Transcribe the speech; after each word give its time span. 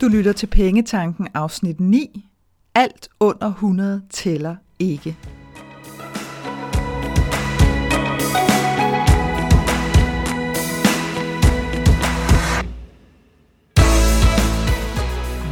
Du 0.00 0.08
lytter 0.08 0.32
til 0.32 0.46
Pengetanken 0.46 1.28
afsnit 1.34 1.80
9. 1.80 2.24
Alt 2.74 3.08
under 3.20 3.46
100 3.46 4.02
tæller 4.10 4.56
ikke. 4.78 5.16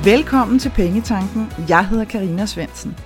Velkommen 0.05 0.59
til 0.59 0.71
Pengetanken. 0.71 1.47
Jeg 1.69 1.89
hedder 1.89 2.05
Karina 2.05 2.47
Svensen. 2.47 2.97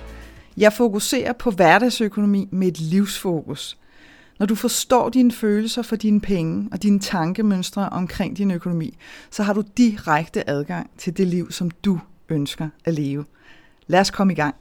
Jeg 0.57 0.73
fokuserer 0.73 1.33
på 1.33 1.51
hverdagsøkonomi 1.51 2.47
med 2.51 2.67
et 2.67 2.79
livsfokus. 2.79 3.77
Når 4.39 4.45
du 4.45 4.55
forstår 4.55 5.09
dine 5.09 5.31
følelser 5.31 5.81
for 5.81 5.95
dine 5.95 6.21
penge 6.21 6.69
og 6.71 6.83
dine 6.83 6.99
tankemønstre 6.99 7.89
omkring 7.89 8.37
din 8.37 8.51
økonomi, 8.51 8.97
så 9.31 9.43
har 9.43 9.53
du 9.53 9.63
direkte 9.77 10.49
adgang 10.49 10.89
til 10.97 11.17
det 11.17 11.27
liv, 11.27 11.51
som 11.51 11.71
du 11.71 11.99
ønsker 12.29 12.69
at 12.85 12.93
leve. 12.93 13.25
Lad 13.87 13.99
os 13.99 14.11
komme 14.11 14.33
i 14.33 14.35
gang. 14.35 14.55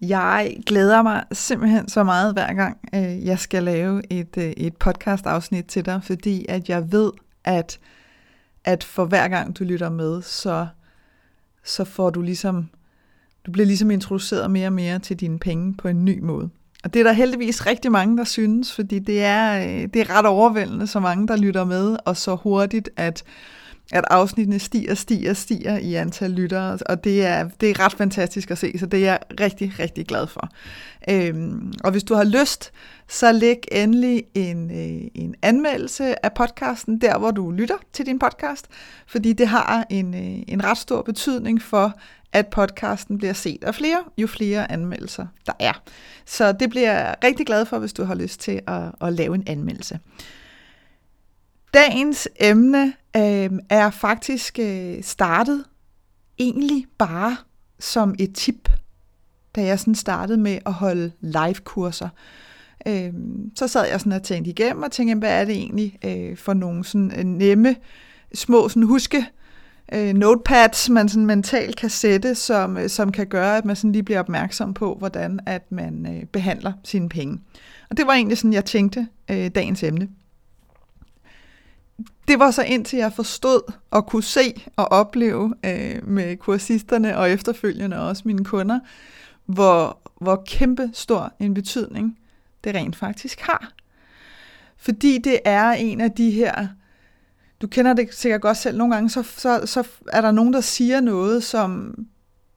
Jeg 0.00 0.56
glæder 0.66 1.02
mig 1.02 1.24
simpelthen 1.32 1.88
så 1.88 2.04
meget 2.04 2.32
hver 2.32 2.54
gang, 2.54 2.78
øh, 2.94 3.26
jeg 3.26 3.38
skal 3.38 3.62
lave 3.62 4.12
et, 4.12 4.36
øh, 4.38 4.44
et 4.44 4.76
podcast-afsnit 4.76 5.64
til 5.64 5.84
dig, 5.84 6.00
fordi 6.04 6.46
at 6.48 6.68
jeg 6.68 6.92
ved, 6.92 7.12
at, 7.44 7.78
at 8.64 8.84
for 8.84 9.04
hver 9.04 9.28
gang 9.28 9.58
du 9.58 9.64
lytter 9.64 9.90
med, 9.90 10.22
så, 10.22 10.66
så 11.64 11.84
får 11.84 12.10
du 12.10 12.22
ligesom, 12.22 12.68
du 13.46 13.50
bliver 13.50 13.66
ligesom 13.66 13.90
introduceret 13.90 14.50
mere 14.50 14.68
og 14.68 14.72
mere 14.72 14.98
til 14.98 15.16
dine 15.16 15.38
penge 15.38 15.74
på 15.74 15.88
en 15.88 16.04
ny 16.04 16.20
måde. 16.20 16.50
Og 16.84 16.94
det 16.94 17.00
er 17.00 17.04
der 17.04 17.12
heldigvis 17.12 17.66
rigtig 17.66 17.92
mange, 17.92 18.16
der 18.16 18.24
synes, 18.24 18.74
fordi 18.74 18.98
det 18.98 19.24
er, 19.24 19.58
øh, 19.58 19.88
det 19.94 19.96
er 19.96 20.18
ret 20.18 20.26
overvældende, 20.26 20.86
så 20.86 21.00
mange, 21.00 21.28
der 21.28 21.36
lytter 21.36 21.64
med, 21.64 21.96
og 22.04 22.16
så 22.16 22.34
hurtigt, 22.34 22.90
at, 22.96 23.24
at 23.92 24.04
afsnittene 24.10 24.58
stiger, 24.58 24.94
stiger, 24.94 25.32
stiger 25.32 25.78
i 25.78 25.94
antal 25.94 26.30
lyttere, 26.30 26.78
og 26.86 27.04
det 27.04 27.26
er, 27.26 27.48
det 27.60 27.70
er 27.70 27.80
ret 27.80 27.92
fantastisk 27.92 28.50
at 28.50 28.58
se, 28.58 28.78
så 28.78 28.86
det 28.86 29.00
er 29.00 29.04
jeg 29.04 29.18
rigtig, 29.40 29.72
rigtig 29.78 30.06
glad 30.06 30.26
for. 30.26 30.48
Øhm, 31.10 31.72
og 31.84 31.90
hvis 31.90 32.04
du 32.04 32.14
har 32.14 32.24
lyst, 32.24 32.72
så 33.08 33.32
læg 33.32 33.58
endelig 33.72 34.24
en, 34.34 34.70
øh, 34.70 35.10
en 35.14 35.34
anmeldelse 35.42 36.24
af 36.24 36.32
podcasten, 36.32 37.00
der 37.00 37.18
hvor 37.18 37.30
du 37.30 37.50
lytter 37.50 37.76
til 37.92 38.06
din 38.06 38.18
podcast, 38.18 38.66
fordi 39.06 39.32
det 39.32 39.48
har 39.48 39.86
en, 39.90 40.14
øh, 40.14 40.42
en 40.48 40.64
ret 40.64 40.78
stor 40.78 41.02
betydning 41.02 41.62
for, 41.62 41.94
at 42.32 42.46
podcasten 42.46 43.18
bliver 43.18 43.32
set 43.32 43.64
af 43.64 43.74
flere, 43.74 43.98
jo 44.18 44.26
flere 44.26 44.72
anmeldelser 44.72 45.26
der 45.46 45.52
er. 45.60 45.82
Så 46.26 46.52
det 46.52 46.70
bliver 46.70 46.92
jeg 46.92 47.14
rigtig 47.24 47.46
glad 47.46 47.66
for, 47.66 47.78
hvis 47.78 47.92
du 47.92 48.04
har 48.04 48.14
lyst 48.14 48.40
til 48.40 48.60
at, 48.66 48.82
at 49.00 49.12
lave 49.12 49.34
en 49.34 49.44
anmeldelse. 49.46 49.98
Dagens 51.74 52.28
emne 52.40 52.92
øh, 53.16 53.50
er 53.70 53.90
faktisk 53.90 54.58
øh, 54.58 55.02
startet 55.02 55.64
egentlig 56.38 56.86
bare 56.98 57.36
som 57.78 58.14
et 58.18 58.34
tip, 58.34 58.68
da 59.56 59.64
jeg 59.64 59.78
sådan 59.78 59.94
startede 59.94 60.38
med 60.38 60.58
at 60.66 60.72
holde 60.72 61.12
live-kurser. 61.20 62.08
Øh, 62.86 63.12
så 63.54 63.68
sad 63.68 63.86
jeg 63.86 64.00
sådan 64.00 64.12
og 64.12 64.22
tænkte 64.22 64.50
igennem 64.50 64.82
og 64.82 64.92
tænkte, 64.92 65.18
hvad 65.18 65.40
er 65.40 65.44
det 65.44 65.54
egentlig 65.54 65.98
øh, 66.04 66.36
for 66.36 66.54
nogle 66.54 66.84
sådan 66.84 67.12
øh, 67.18 67.24
nemme, 67.24 67.76
små 68.34 68.68
sådan 68.68 68.82
huske 68.82 69.26
øh, 69.92 70.14
notepads, 70.14 70.90
man 70.90 71.08
sådan 71.08 71.26
mentalt 71.26 71.76
kan 71.76 71.90
sætte, 71.90 72.34
som, 72.34 72.76
øh, 72.76 72.88
som 72.88 73.12
kan 73.12 73.26
gøre, 73.26 73.56
at 73.56 73.64
man 73.64 73.76
sådan 73.76 73.92
lige 73.92 74.02
bliver 74.02 74.20
opmærksom 74.20 74.74
på, 74.74 74.94
hvordan 74.94 75.40
at 75.46 75.72
man 75.72 76.16
øh, 76.16 76.24
behandler 76.24 76.72
sine 76.84 77.08
penge. 77.08 77.38
Og 77.90 77.96
det 77.96 78.06
var 78.06 78.12
egentlig 78.12 78.38
sådan, 78.38 78.52
jeg 78.52 78.64
tænkte 78.64 79.06
øh, 79.30 79.50
dagens 79.54 79.82
emne. 79.82 80.08
Det 82.28 82.38
var 82.38 82.50
så 82.50 82.62
indtil 82.62 82.98
jeg 82.98 83.12
forstod 83.12 83.72
og 83.90 84.06
kunne 84.06 84.22
se 84.22 84.66
og 84.76 84.92
opleve 84.92 85.54
øh, 85.64 86.08
med 86.08 86.36
kursisterne 86.36 87.18
og 87.18 87.30
efterfølgende 87.30 88.08
også 88.08 88.22
mine 88.24 88.44
kunder, 88.44 88.80
hvor, 89.46 89.98
hvor 90.20 90.42
kæmpe 90.46 90.90
stor 90.92 91.32
en 91.40 91.54
betydning 91.54 92.18
det 92.64 92.74
rent 92.74 92.96
faktisk 92.96 93.40
har. 93.40 93.72
Fordi 94.76 95.18
det 95.18 95.38
er 95.44 95.70
en 95.70 96.00
af 96.00 96.12
de 96.12 96.30
her 96.30 96.68
du 97.62 97.66
kender 97.66 97.92
det 97.92 98.14
sikkert 98.14 98.40
godt 98.40 98.56
selv. 98.56 98.78
Nogle 98.78 98.94
gange, 98.94 99.10
så, 99.10 99.22
så, 99.22 99.66
så 99.66 99.88
er 100.12 100.20
der 100.20 100.30
nogen, 100.30 100.52
der 100.52 100.60
siger 100.60 101.00
noget, 101.00 101.44
som 101.44 101.94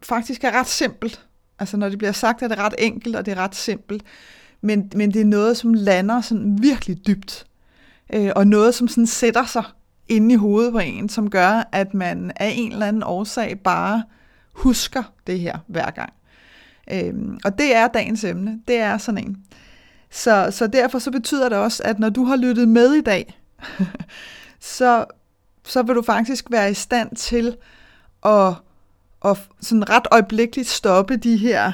faktisk 0.03 0.43
er 0.43 0.51
ret 0.51 0.67
simpelt. 0.67 1.25
Altså 1.59 1.77
når 1.77 1.89
det 1.89 1.97
bliver 1.97 2.11
sagt, 2.11 2.41
er 2.41 2.47
det 2.47 2.57
ret 2.57 2.75
enkelt, 2.79 3.15
og 3.15 3.25
det 3.25 3.31
er 3.31 3.35
ret 3.35 3.55
simpelt. 3.55 4.03
Men, 4.61 4.91
men 4.95 5.13
det 5.13 5.21
er 5.21 5.25
noget, 5.25 5.57
som 5.57 5.73
lander 5.73 6.21
sådan 6.21 6.57
virkelig 6.61 7.07
dybt. 7.07 7.45
Øh, 8.13 8.31
og 8.35 8.47
noget, 8.47 8.75
som 8.75 8.87
sådan 8.87 9.07
sætter 9.07 9.45
sig 9.45 9.63
inde 10.07 10.33
i 10.33 10.37
hovedet 10.37 10.73
på 10.73 10.79
en, 10.79 11.09
som 11.09 11.29
gør, 11.29 11.69
at 11.71 11.93
man 11.93 12.31
af 12.35 12.53
en 12.55 12.71
eller 12.71 12.85
anden 12.85 13.03
årsag 13.03 13.59
bare 13.59 14.03
husker 14.53 15.03
det 15.27 15.39
her 15.39 15.57
hver 15.67 15.91
gang. 15.91 16.13
Øh, 16.91 17.13
og 17.45 17.57
det 17.57 17.75
er 17.75 17.87
dagens 17.87 18.23
emne. 18.23 18.59
Det 18.67 18.75
er 18.75 18.97
sådan 18.97 19.27
en. 19.27 19.37
Så, 20.09 20.47
så 20.51 20.67
derfor 20.67 20.99
så 20.99 21.11
betyder 21.11 21.49
det 21.49 21.57
også, 21.57 21.83
at 21.85 21.99
når 21.99 22.09
du 22.09 22.23
har 22.23 22.35
lyttet 22.35 22.67
med 22.67 22.93
i 22.93 23.01
dag, 23.01 23.39
så, 24.77 25.05
så 25.65 25.83
vil 25.83 25.95
du 25.95 26.01
faktisk 26.01 26.51
være 26.51 26.71
i 26.71 26.73
stand 26.73 27.15
til 27.15 27.57
at, 28.25 28.53
at 29.25 29.37
sådan 29.61 29.89
ret 29.89 30.07
øjeblikkeligt 30.11 30.69
stoppe 30.69 31.17
de 31.17 31.37
her, 31.37 31.71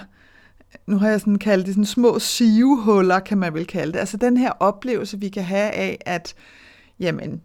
nu 0.88 0.98
har 0.98 1.10
jeg 1.10 1.20
sådan 1.20 1.40
kaldt 1.40 1.66
det 1.66 1.74
sådan 1.74 1.86
små 1.86 2.20
sivehuller, 2.20 3.20
kan 3.20 3.38
man 3.38 3.54
vel 3.54 3.68
kalde 3.68 3.94
det. 3.94 4.00
Altså 4.00 4.18
den 4.18 4.38
her 4.38 4.52
oplevelse, 4.52 5.20
vi 5.20 5.30
kan 5.30 5.44
have 5.44 5.72
af, 5.72 5.98
at 6.06 6.36
jamen, 7.00 7.42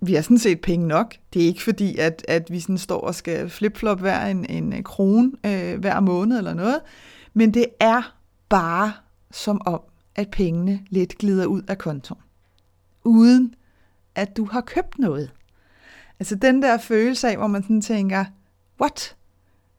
vi 0.00 0.14
har 0.14 0.22
sådan 0.22 0.38
set 0.38 0.60
penge 0.60 0.88
nok. 0.88 1.14
Det 1.34 1.42
er 1.42 1.46
ikke 1.46 1.62
fordi, 1.62 1.96
at, 1.96 2.24
at 2.28 2.50
vi 2.50 2.60
sådan 2.60 2.78
står 2.78 3.00
og 3.00 3.14
skal 3.14 3.50
flip-flop 3.50 4.00
hver 4.00 4.26
en, 4.26 4.50
en 4.50 4.72
øh, 4.72 4.82
krone 4.82 5.32
øh, 5.46 5.80
hver 5.80 6.00
måned 6.00 6.38
eller 6.38 6.54
noget, 6.54 6.80
men 7.34 7.54
det 7.54 7.66
er 7.80 8.16
bare 8.48 8.92
som 9.30 9.60
om, 9.66 9.80
at 10.14 10.30
pengene 10.30 10.80
lidt 10.90 11.18
glider 11.18 11.46
ud 11.46 11.62
af 11.68 11.78
kontoen. 11.78 12.20
Uden 13.04 13.54
at 14.14 14.36
du 14.36 14.44
har 14.44 14.60
købt 14.60 14.98
noget. 14.98 15.30
Altså 16.20 16.34
den 16.34 16.62
der 16.62 16.78
følelse 16.78 17.28
af, 17.28 17.36
hvor 17.36 17.46
man 17.46 17.62
sådan 17.62 17.82
tænker, 17.82 18.24
what? 18.80 19.16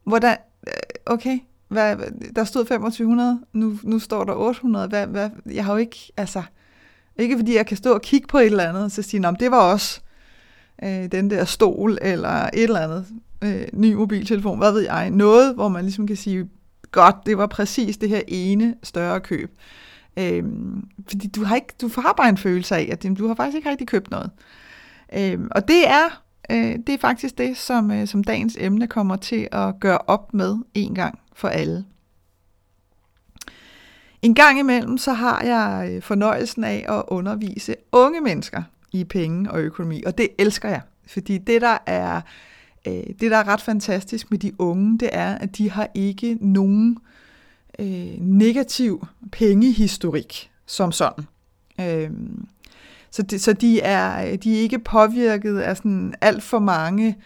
Hvordan, 0.04 0.38
øh, 0.68 0.74
okay, 1.06 1.40
hvad, 1.68 1.98
der 2.36 2.44
stod 2.44 2.66
2500, 2.66 3.40
nu, 3.54 3.80
nu 3.84 4.00
står 4.00 4.24
der 4.24 4.34
800, 4.34 4.88
hvad, 4.88 5.08
hvad, 5.08 5.30
jeg 5.46 5.66
har 5.66 5.72
jo 5.72 5.78
ikke, 5.78 6.12
altså, 6.18 6.44
ikke 7.18 7.38
fordi 7.38 7.56
jeg 7.56 7.66
kan 7.66 7.78
stå 7.78 7.94
og 7.94 8.02
kigge 8.02 8.28
på 8.28 8.38
et 8.38 8.46
eller 8.46 8.70
andet, 8.70 8.84
og 8.84 8.92
så 8.92 9.02
sige, 9.02 9.36
det 9.40 9.52
var 9.52 9.72
også 9.72 10.02
øh, 10.84 11.12
den 11.12 11.30
der 11.30 11.46
stol, 11.46 11.98
eller 12.02 12.30
et 12.30 12.64
eller 12.64 12.80
andet, 12.80 13.06
øh, 13.42 13.68
ny 13.74 13.94
mobiltelefon, 13.94 14.58
hvad 14.58 14.72
ved 14.72 14.82
jeg, 14.82 15.10
noget, 15.12 15.56
hvor 15.56 15.68
man 15.68 15.84
ligesom 15.84 16.08
kan 16.08 16.16
sige, 16.16 16.50
godt, 16.92 17.16
det 17.26 17.38
var 17.38 17.48
præcis 17.48 17.98
det 17.98 18.10
her 18.10 18.22
ene 18.28 18.76
større 18.84 19.20
køb. 19.20 19.52
Øhm, 20.20 20.88
fordi 21.10 21.28
du 21.28 21.44
har, 21.44 21.56
ikke, 21.56 21.74
du 21.82 21.90
har 21.98 22.14
bare 22.18 22.30
en 22.30 22.38
følelse 22.38 22.76
af, 22.76 22.90
at 22.92 23.06
du 23.18 23.28
har 23.28 23.36
faktisk 23.36 23.56
ikke 23.56 23.70
rigtig 23.70 23.88
købt 23.88 24.12
noget. 24.12 24.32
Øhm, 25.14 25.48
og 25.52 25.68
det 25.68 25.88
er, 25.88 26.24
øh, 26.52 26.76
det 26.88 26.90
er 26.90 26.98
faktisk 26.98 27.38
det, 27.38 27.58
som, 27.58 27.92
øh, 27.92 28.08
som 28.08 28.24
dagens 28.24 28.58
emne 28.60 28.88
kommer 28.88 29.16
til 29.16 29.48
at 29.52 29.80
gøre 29.80 29.98
op 29.98 30.34
med 30.34 30.56
en 30.74 30.96
gang 30.96 31.20
for 31.38 31.48
alle. 31.48 31.86
En 34.22 34.36
gang 34.36 34.60
imellem, 34.60 34.98
så 34.98 35.14
har 35.14 35.44
jeg 35.44 35.92
øh, 35.92 36.02
fornøjelsen 36.02 36.64
af 36.64 36.86
at 36.90 37.04
undervise 37.08 37.76
unge 37.92 38.22
mennesker 38.22 38.64
i 38.92 39.04
penge 39.04 39.52
og 39.52 39.60
økonomi, 39.60 40.04
og 40.06 40.18
det 40.18 40.28
elsker 40.38 40.70
jeg, 40.70 40.82
fordi 41.08 41.38
det 41.38 41.62
der 41.62 41.78
er, 41.86 42.22
øh, 42.88 42.94
det 42.94 43.32
der 43.32 43.38
er 43.38 43.48
ret 43.48 43.62
fantastisk 43.62 44.32
med 44.32 44.40
de 44.40 44.52
unge, 44.60 44.98
det 44.98 45.10
er, 45.12 45.36
at 45.36 45.58
de 45.58 45.72
har 45.72 45.90
ikke 45.94 46.38
nogen 46.42 46.98
øh, 47.80 48.18
negativ 48.20 49.08
pengehistorik 49.32 50.52
som 50.66 50.92
sådan. 50.92 51.24
Øh, 51.82 52.12
så 53.12 53.22
de, 53.22 53.40
så 53.40 53.54
de, 53.54 53.82
er, 53.82 54.36
de 54.36 54.58
er 54.58 54.62
ikke 54.62 54.80
påvirket 54.80 55.60
af 55.60 55.78
sådan 55.78 56.16
alt 56.22 56.44
for 56.44 56.60
mange 56.60 57.18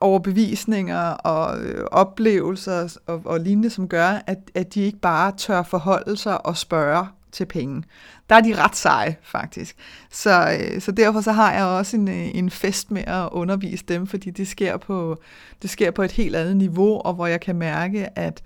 overbevisninger 0.00 1.00
og 1.10 1.58
øh, 1.60 1.84
oplevelser 1.90 2.98
og, 3.06 3.22
og 3.24 3.40
lignende, 3.40 3.70
som 3.70 3.88
gør, 3.88 4.22
at, 4.26 4.38
at 4.54 4.74
de 4.74 4.80
ikke 4.80 4.98
bare 4.98 5.32
tør 5.36 5.62
forholde 5.62 6.16
sig 6.16 6.46
og 6.46 6.56
spørge 6.56 7.06
til 7.34 7.46
penge. 7.46 7.82
Der 8.28 8.36
er 8.36 8.40
de 8.40 8.54
ret 8.62 8.76
seje, 8.76 9.16
faktisk. 9.22 9.76
Så, 10.10 10.58
øh, 10.60 10.80
så 10.80 10.92
derfor 10.92 11.20
så 11.20 11.32
har 11.32 11.52
jeg 11.52 11.64
også 11.64 11.96
en, 11.96 12.08
øh, 12.08 12.34
en 12.34 12.50
fest 12.50 12.90
med 12.90 13.02
at 13.06 13.28
undervise 13.32 13.84
dem, 13.88 14.06
fordi 14.06 14.30
det 14.30 14.48
sker, 14.48 14.76
på, 14.76 15.22
det 15.62 15.70
sker 15.70 15.90
på 15.90 16.02
et 16.02 16.12
helt 16.12 16.36
andet 16.36 16.56
niveau, 16.56 17.00
og 17.00 17.14
hvor 17.14 17.26
jeg 17.26 17.40
kan 17.40 17.56
mærke, 17.56 18.18
at, 18.18 18.42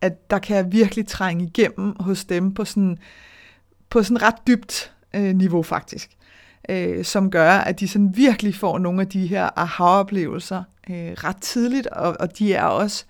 at 0.00 0.30
der 0.30 0.38
kan 0.38 0.56
jeg 0.56 0.72
virkelig 0.72 1.06
trænge 1.06 1.44
igennem 1.44 1.96
hos 2.00 2.24
dem 2.24 2.54
på 2.54 2.64
sådan, 2.64 2.98
på 3.90 4.02
sådan 4.02 4.22
ret 4.22 4.46
dybt 4.46 4.92
øh, 5.14 5.36
niveau 5.36 5.62
faktisk, 5.62 6.10
øh, 6.68 7.04
som 7.04 7.30
gør, 7.30 7.50
at 7.50 7.80
de 7.80 7.88
sådan 7.88 8.16
virkelig 8.16 8.54
får 8.54 8.78
nogle 8.78 9.00
af 9.00 9.08
de 9.08 9.26
her 9.26 9.50
aha-oplevelser 9.56 10.62
øh, 10.90 11.12
ret 11.12 11.36
tidligt, 11.36 11.86
og, 11.86 12.16
og 12.20 12.38
de 12.38 12.54
er 12.54 12.64
også 12.64 13.04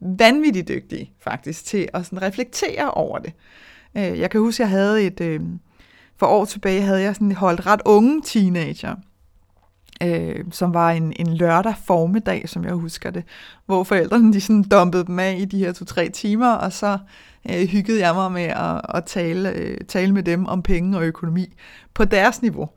vanvittigt 0.00 0.68
dygtige 0.68 1.12
faktisk 1.20 1.64
til 1.64 1.88
at 1.94 2.06
sådan 2.06 2.22
reflektere 2.22 2.90
over 2.90 3.18
det. 3.18 3.32
Øh, 3.96 4.18
jeg 4.18 4.30
kan 4.30 4.40
huske, 4.40 4.62
jeg 4.62 4.70
havde 4.70 5.02
et, 5.02 5.20
øh, 5.20 5.40
for 6.16 6.26
år 6.26 6.44
tilbage 6.44 6.82
havde 6.82 7.00
jeg 7.00 7.14
sådan 7.14 7.32
holdt 7.32 7.66
ret 7.66 7.80
unge 7.84 8.22
teenager, 8.24 8.94
øh, 10.02 10.44
som 10.50 10.74
var 10.74 10.90
en, 10.90 11.12
en 11.16 11.34
lørdag 11.36 11.74
formiddag, 11.84 12.48
som 12.48 12.64
jeg 12.64 12.72
husker 12.72 13.10
det, 13.10 13.24
hvor 13.66 13.84
forældrene 13.84 14.32
de 14.32 14.40
sådan 14.40 14.62
dumpede 14.62 15.06
dem 15.06 15.18
af 15.18 15.36
i 15.40 15.44
de 15.44 15.58
her 15.58 15.72
to-tre 15.72 16.08
timer, 16.08 16.50
og 16.52 16.72
så 16.72 16.98
øh, 17.50 17.68
hyggede 17.68 18.00
jeg 18.00 18.14
mig 18.14 18.32
med 18.32 18.42
at, 18.42 18.80
at 18.94 19.04
tale, 19.04 19.50
øh, 19.50 19.78
tale 19.88 20.12
med 20.12 20.22
dem 20.22 20.46
om 20.46 20.62
penge 20.62 20.98
og 20.98 21.04
økonomi 21.04 21.54
på 21.94 22.04
deres 22.04 22.42
niveau. 22.42 22.68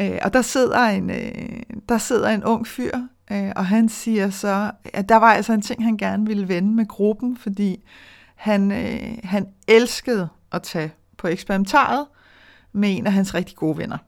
Øh, 0.00 0.18
og 0.22 0.32
der 0.32 0.42
sidder 0.42 0.80
en, 0.80 1.10
øh, 1.10 1.62
der 1.88 1.98
sidder 1.98 2.28
en 2.28 2.44
ung 2.44 2.66
fyr, 2.66 2.98
øh, 3.30 3.52
og 3.56 3.66
han 3.66 3.88
siger 3.88 4.30
så, 4.30 4.70
at 4.92 5.08
der 5.08 5.16
var 5.16 5.32
altså 5.32 5.52
en 5.52 5.62
ting, 5.62 5.84
han 5.84 5.96
gerne 5.96 6.26
ville 6.26 6.48
vende 6.48 6.74
med 6.74 6.86
gruppen, 6.86 7.36
fordi 7.36 7.84
han, 8.34 8.72
øh, 8.72 9.18
han 9.24 9.48
elskede 9.68 10.28
at 10.52 10.62
tage 10.62 10.92
på 11.16 11.26
eksperimentaret 11.26 12.06
med 12.72 12.96
en 12.96 13.06
af 13.06 13.12
hans 13.12 13.34
rigtig 13.34 13.56
gode 13.56 13.78
venner. 13.78 13.98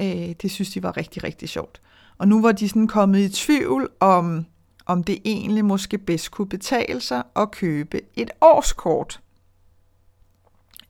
Øh, 0.00 0.34
det 0.42 0.50
synes 0.50 0.70
de 0.70 0.82
var 0.82 0.96
rigtig, 0.96 1.24
rigtig 1.24 1.48
sjovt. 1.48 1.80
Og 2.18 2.28
nu 2.28 2.42
var 2.42 2.52
de 2.52 2.68
sådan 2.68 2.88
kommet 2.88 3.18
i 3.18 3.28
tvivl 3.28 3.88
om, 4.00 4.46
om 4.86 5.04
det 5.04 5.18
egentlig 5.24 5.64
måske 5.64 5.98
bedst 5.98 6.30
kunne 6.30 6.48
betale 6.48 7.00
sig 7.00 7.22
at 7.36 7.50
købe 7.50 8.00
et 8.14 8.30
årskort. 8.40 9.20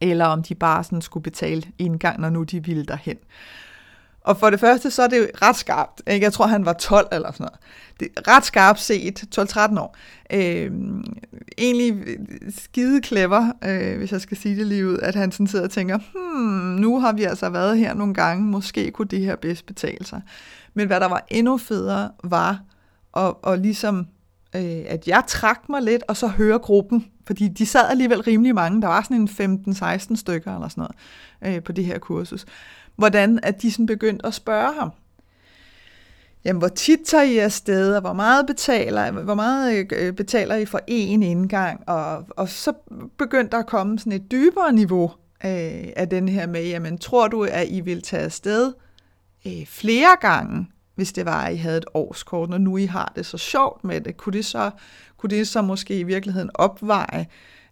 Eller 0.01 0.25
om 0.25 0.43
de 0.43 0.55
bare 0.55 0.85
sådan 0.85 1.03
skulle 1.03 1.25
betale 1.25 1.63
en 1.79 1.99
gang, 1.99 2.21
når 2.21 2.31
nu 2.31 2.43
de 2.43 2.65
ville 2.65 2.85
derhen. 2.85 3.17
Og 4.25 4.37
for 4.37 4.51
det 4.51 4.61
første, 4.61 4.91
så 4.91 5.03
er 5.03 5.09
det 5.09 5.31
ret 5.43 5.57
skarpt. 5.57 6.03
Ikke? 6.07 6.25
Jeg 6.25 6.33
tror, 6.33 6.47
han 6.47 6.65
var 6.65 6.73
12 6.73 7.09
eller 7.13 7.33
sådan 7.33 7.45
noget. 7.45 7.61
Det 8.01 8.09
er 8.17 8.37
ret 8.37 8.45
skarpt 8.45 8.81
set, 8.81 9.25
12-13 9.39 9.81
år. 9.81 9.97
Øh, 10.33 10.71
egentlig 11.59 12.19
skide 12.49 13.01
clever, 13.03 13.53
øh, 13.65 13.99
hvis 13.99 14.13
jeg 14.13 14.21
skal 14.21 14.37
sige 14.37 14.57
det 14.57 14.67
lige 14.67 14.89
ud, 14.89 14.99
at 14.99 15.15
han 15.15 15.33
sådan 15.33 15.47
sidder 15.47 15.65
og 15.65 15.71
tænker, 15.71 15.99
hmm, 16.15 16.81
nu 16.81 17.01
har 17.01 17.13
vi 17.13 17.25
altså 17.25 17.51
været 17.51 17.79
her 17.79 17.95
nogle 17.95 18.15
gange, 18.15 18.45
måske 18.45 18.91
kunne 18.91 19.09
det 19.09 19.21
her 19.21 19.37
bedst 19.37 19.67
betale 19.67 20.05
sig. 20.05 20.23
Men 20.75 20.87
hvad 20.87 21.01
der 21.01 21.09
var 21.09 21.25
endnu 21.29 21.59
federe, 21.59 22.11
var 22.25 22.61
at, 23.17 23.35
at 23.47 23.59
ligesom, 23.59 24.07
øh, 24.57 24.83
at 24.87 25.09
jeg 25.09 25.23
trak 25.27 25.69
mig 25.69 25.83
lidt, 25.83 26.03
og 26.09 26.17
så 26.17 26.29
høre 26.29 26.59
gruppen, 26.59 27.07
fordi 27.27 27.49
de 27.49 27.67
sad 27.67 27.91
alligevel 27.91 28.23
rimelig 28.23 28.55
mange, 28.55 28.83
der 28.83 28.89
var 28.89 29.03
sådan 29.03 29.29
en 29.39 29.65
15-16 29.73 30.17
stykker 30.17 30.55
eller 30.55 30.69
sådan 30.69 30.87
noget 31.43 31.57
øh, 31.57 31.63
på 31.63 31.73
det 31.73 31.85
her 31.85 31.99
kursus 31.99 32.47
hvordan 32.97 33.41
at 33.43 33.63
de 33.63 33.73
sådan 33.73 33.87
begyndte 33.87 34.27
at 34.27 34.35
spørge 34.35 34.75
ham. 34.75 34.91
Jamen, 36.45 36.59
hvor 36.59 36.69
tit 36.69 36.99
tager 37.07 37.25
I 37.25 37.39
afsted, 37.39 37.95
og 37.95 38.01
hvor 38.01 38.13
meget 38.13 38.47
betaler, 38.47 39.11
hvor 39.11 39.35
meget 39.35 39.93
øh, 39.93 40.13
betaler 40.13 40.55
I 40.55 40.65
for 40.65 40.79
én 40.79 41.25
indgang? 41.25 41.89
Og, 41.89 42.27
og 42.31 42.49
så 42.49 42.73
begyndte 43.19 43.51
der 43.51 43.59
at 43.59 43.67
komme 43.67 43.99
sådan 43.99 44.13
et 44.13 44.31
dybere 44.31 44.73
niveau 44.73 45.13
øh, 45.45 45.93
af 45.97 46.09
den 46.11 46.29
her 46.29 46.47
med, 46.47 46.65
jamen, 46.67 46.99
tror 46.99 47.29
du, 47.29 47.43
at 47.43 47.69
I 47.69 47.81
vil 47.81 48.03
tage 48.03 48.23
afsted 48.23 48.73
øh, 49.47 49.67
flere 49.67 50.17
gange, 50.21 50.67
hvis 50.95 51.13
det 51.13 51.25
var, 51.25 51.45
at 51.45 51.55
I 51.55 51.57
havde 51.57 51.79
et 51.79 51.87
årskort, 51.95 52.51
og 52.51 52.61
nu 52.61 52.77
I 52.77 52.85
har 52.85 53.13
det 53.17 53.27
så 53.27 53.39
sjovt 53.39 53.85
med 53.85 54.01
det? 54.01 54.17
Kunne 54.17 54.33
det 54.33 54.45
så, 54.45 54.71
kunne 55.17 55.31
det 55.31 55.49
så 55.49 55.63
måske 55.63 55.99
i 55.99 56.03
virkeligheden 56.03 56.51
opveje 56.55 57.27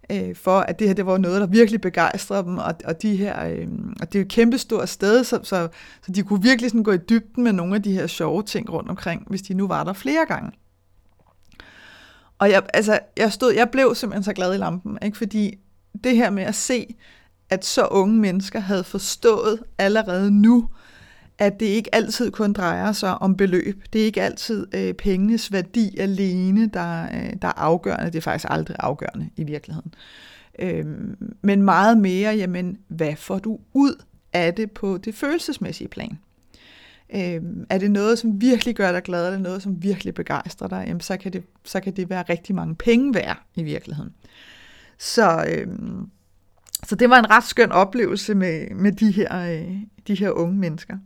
øh, 0.09 0.35
for 0.35 0.59
at 0.59 0.79
det 0.79 0.87
her 0.87 0.93
det 0.93 1.05
var 1.05 1.17
noget, 1.17 1.41
der 1.41 1.47
virkelig 1.47 1.81
begejstrede 1.81 2.43
dem, 2.43 2.57
og, 2.57 2.75
og, 2.85 3.01
de 3.01 3.15
her, 3.15 3.45
øh, 3.45 3.67
og 4.01 4.13
det 4.13 4.15
er 4.15 4.19
jo 4.19 4.25
et 4.25 4.31
kæmpestort 4.31 4.89
sted, 4.89 5.23
så, 5.23 5.39
så, 5.43 5.67
så 6.05 6.11
de 6.11 6.23
kunne 6.23 6.41
virkelig 6.41 6.71
sådan 6.71 6.83
gå 6.83 6.91
i 6.91 6.97
dybden 6.97 7.43
med 7.43 7.53
nogle 7.53 7.75
af 7.75 7.83
de 7.83 7.93
her 7.93 8.07
sjove 8.07 8.43
ting 8.43 8.73
rundt 8.73 8.89
omkring, 8.89 9.23
hvis 9.29 9.41
de 9.41 9.53
nu 9.53 9.67
var 9.67 9.83
der 9.83 9.93
flere 9.93 10.25
gange. 10.27 10.51
Og 12.39 12.49
jeg, 12.49 12.63
altså, 12.73 12.99
jeg, 13.17 13.33
stod, 13.33 13.53
jeg 13.53 13.69
blev 13.69 13.95
simpelthen 13.95 14.23
så 14.23 14.33
glad 14.33 14.53
i 14.53 14.57
lampen, 14.57 14.97
ikke? 15.01 15.17
fordi 15.17 15.55
det 16.03 16.15
her 16.15 16.29
med 16.29 16.43
at 16.43 16.55
se, 16.55 16.95
at 17.49 17.65
så 17.65 17.85
unge 17.85 18.15
mennesker 18.15 18.59
havde 18.59 18.83
forstået 18.83 19.59
allerede 19.77 20.31
nu, 20.31 20.69
at 21.37 21.59
det 21.59 21.65
ikke 21.65 21.95
altid 21.95 22.31
kun 22.31 22.53
drejer 22.53 22.91
sig 22.91 23.21
om 23.21 23.37
beløb. 23.37 23.83
Det 23.93 24.01
er 24.01 24.05
ikke 24.05 24.21
altid 24.21 24.67
øh, 24.75 24.93
pengenes 24.93 25.51
værdi 25.51 25.97
alene, 25.97 26.69
der, 26.73 27.03
øh, 27.03 27.33
der 27.41 27.47
er 27.47 27.59
afgørende. 27.59 28.05
Det 28.05 28.15
er 28.15 28.21
faktisk 28.21 28.45
aldrig 28.49 28.77
afgørende 28.79 29.29
i 29.37 29.43
virkeligheden. 29.43 29.93
Øh, 30.59 30.85
men 31.41 31.61
meget 31.61 31.97
mere, 31.97 32.35
jamen, 32.35 32.77
hvad 32.87 33.15
får 33.15 33.39
du 33.39 33.59
ud 33.73 34.03
af 34.33 34.53
det 34.53 34.71
på 34.71 34.97
det 34.97 35.15
følelsesmæssige 35.15 35.87
plan? 35.87 36.17
Øh, 37.15 37.41
er 37.69 37.77
det 37.77 37.91
noget, 37.91 38.19
som 38.19 38.41
virkelig 38.41 38.75
gør 38.75 38.91
dig 38.91 39.03
glad, 39.03 39.25
eller 39.25 39.39
noget, 39.39 39.61
som 39.61 39.83
virkelig 39.83 40.13
begejstrer 40.13 40.67
dig, 40.67 40.83
jamen, 40.87 41.01
så, 41.01 41.17
kan 41.17 41.33
det, 41.33 41.43
så 41.63 41.79
kan 41.79 41.95
det 41.95 42.09
være 42.09 42.23
rigtig 42.29 42.55
mange 42.55 42.75
penge 42.75 43.13
værd 43.13 43.43
i 43.55 43.63
virkeligheden. 43.63 44.13
Så, 44.97 45.45
øh, 45.49 45.67
så 46.85 46.95
det 46.95 47.09
var 47.09 47.19
en 47.19 47.29
ret 47.29 47.43
skøn 47.43 47.71
oplevelse 47.71 48.35
med, 48.35 48.75
med 48.75 48.91
de, 48.91 49.11
her, 49.11 49.39
øh, 49.39 49.75
de 50.07 50.15
her 50.15 50.29
unge 50.29 50.55
mennesker. 50.55 50.97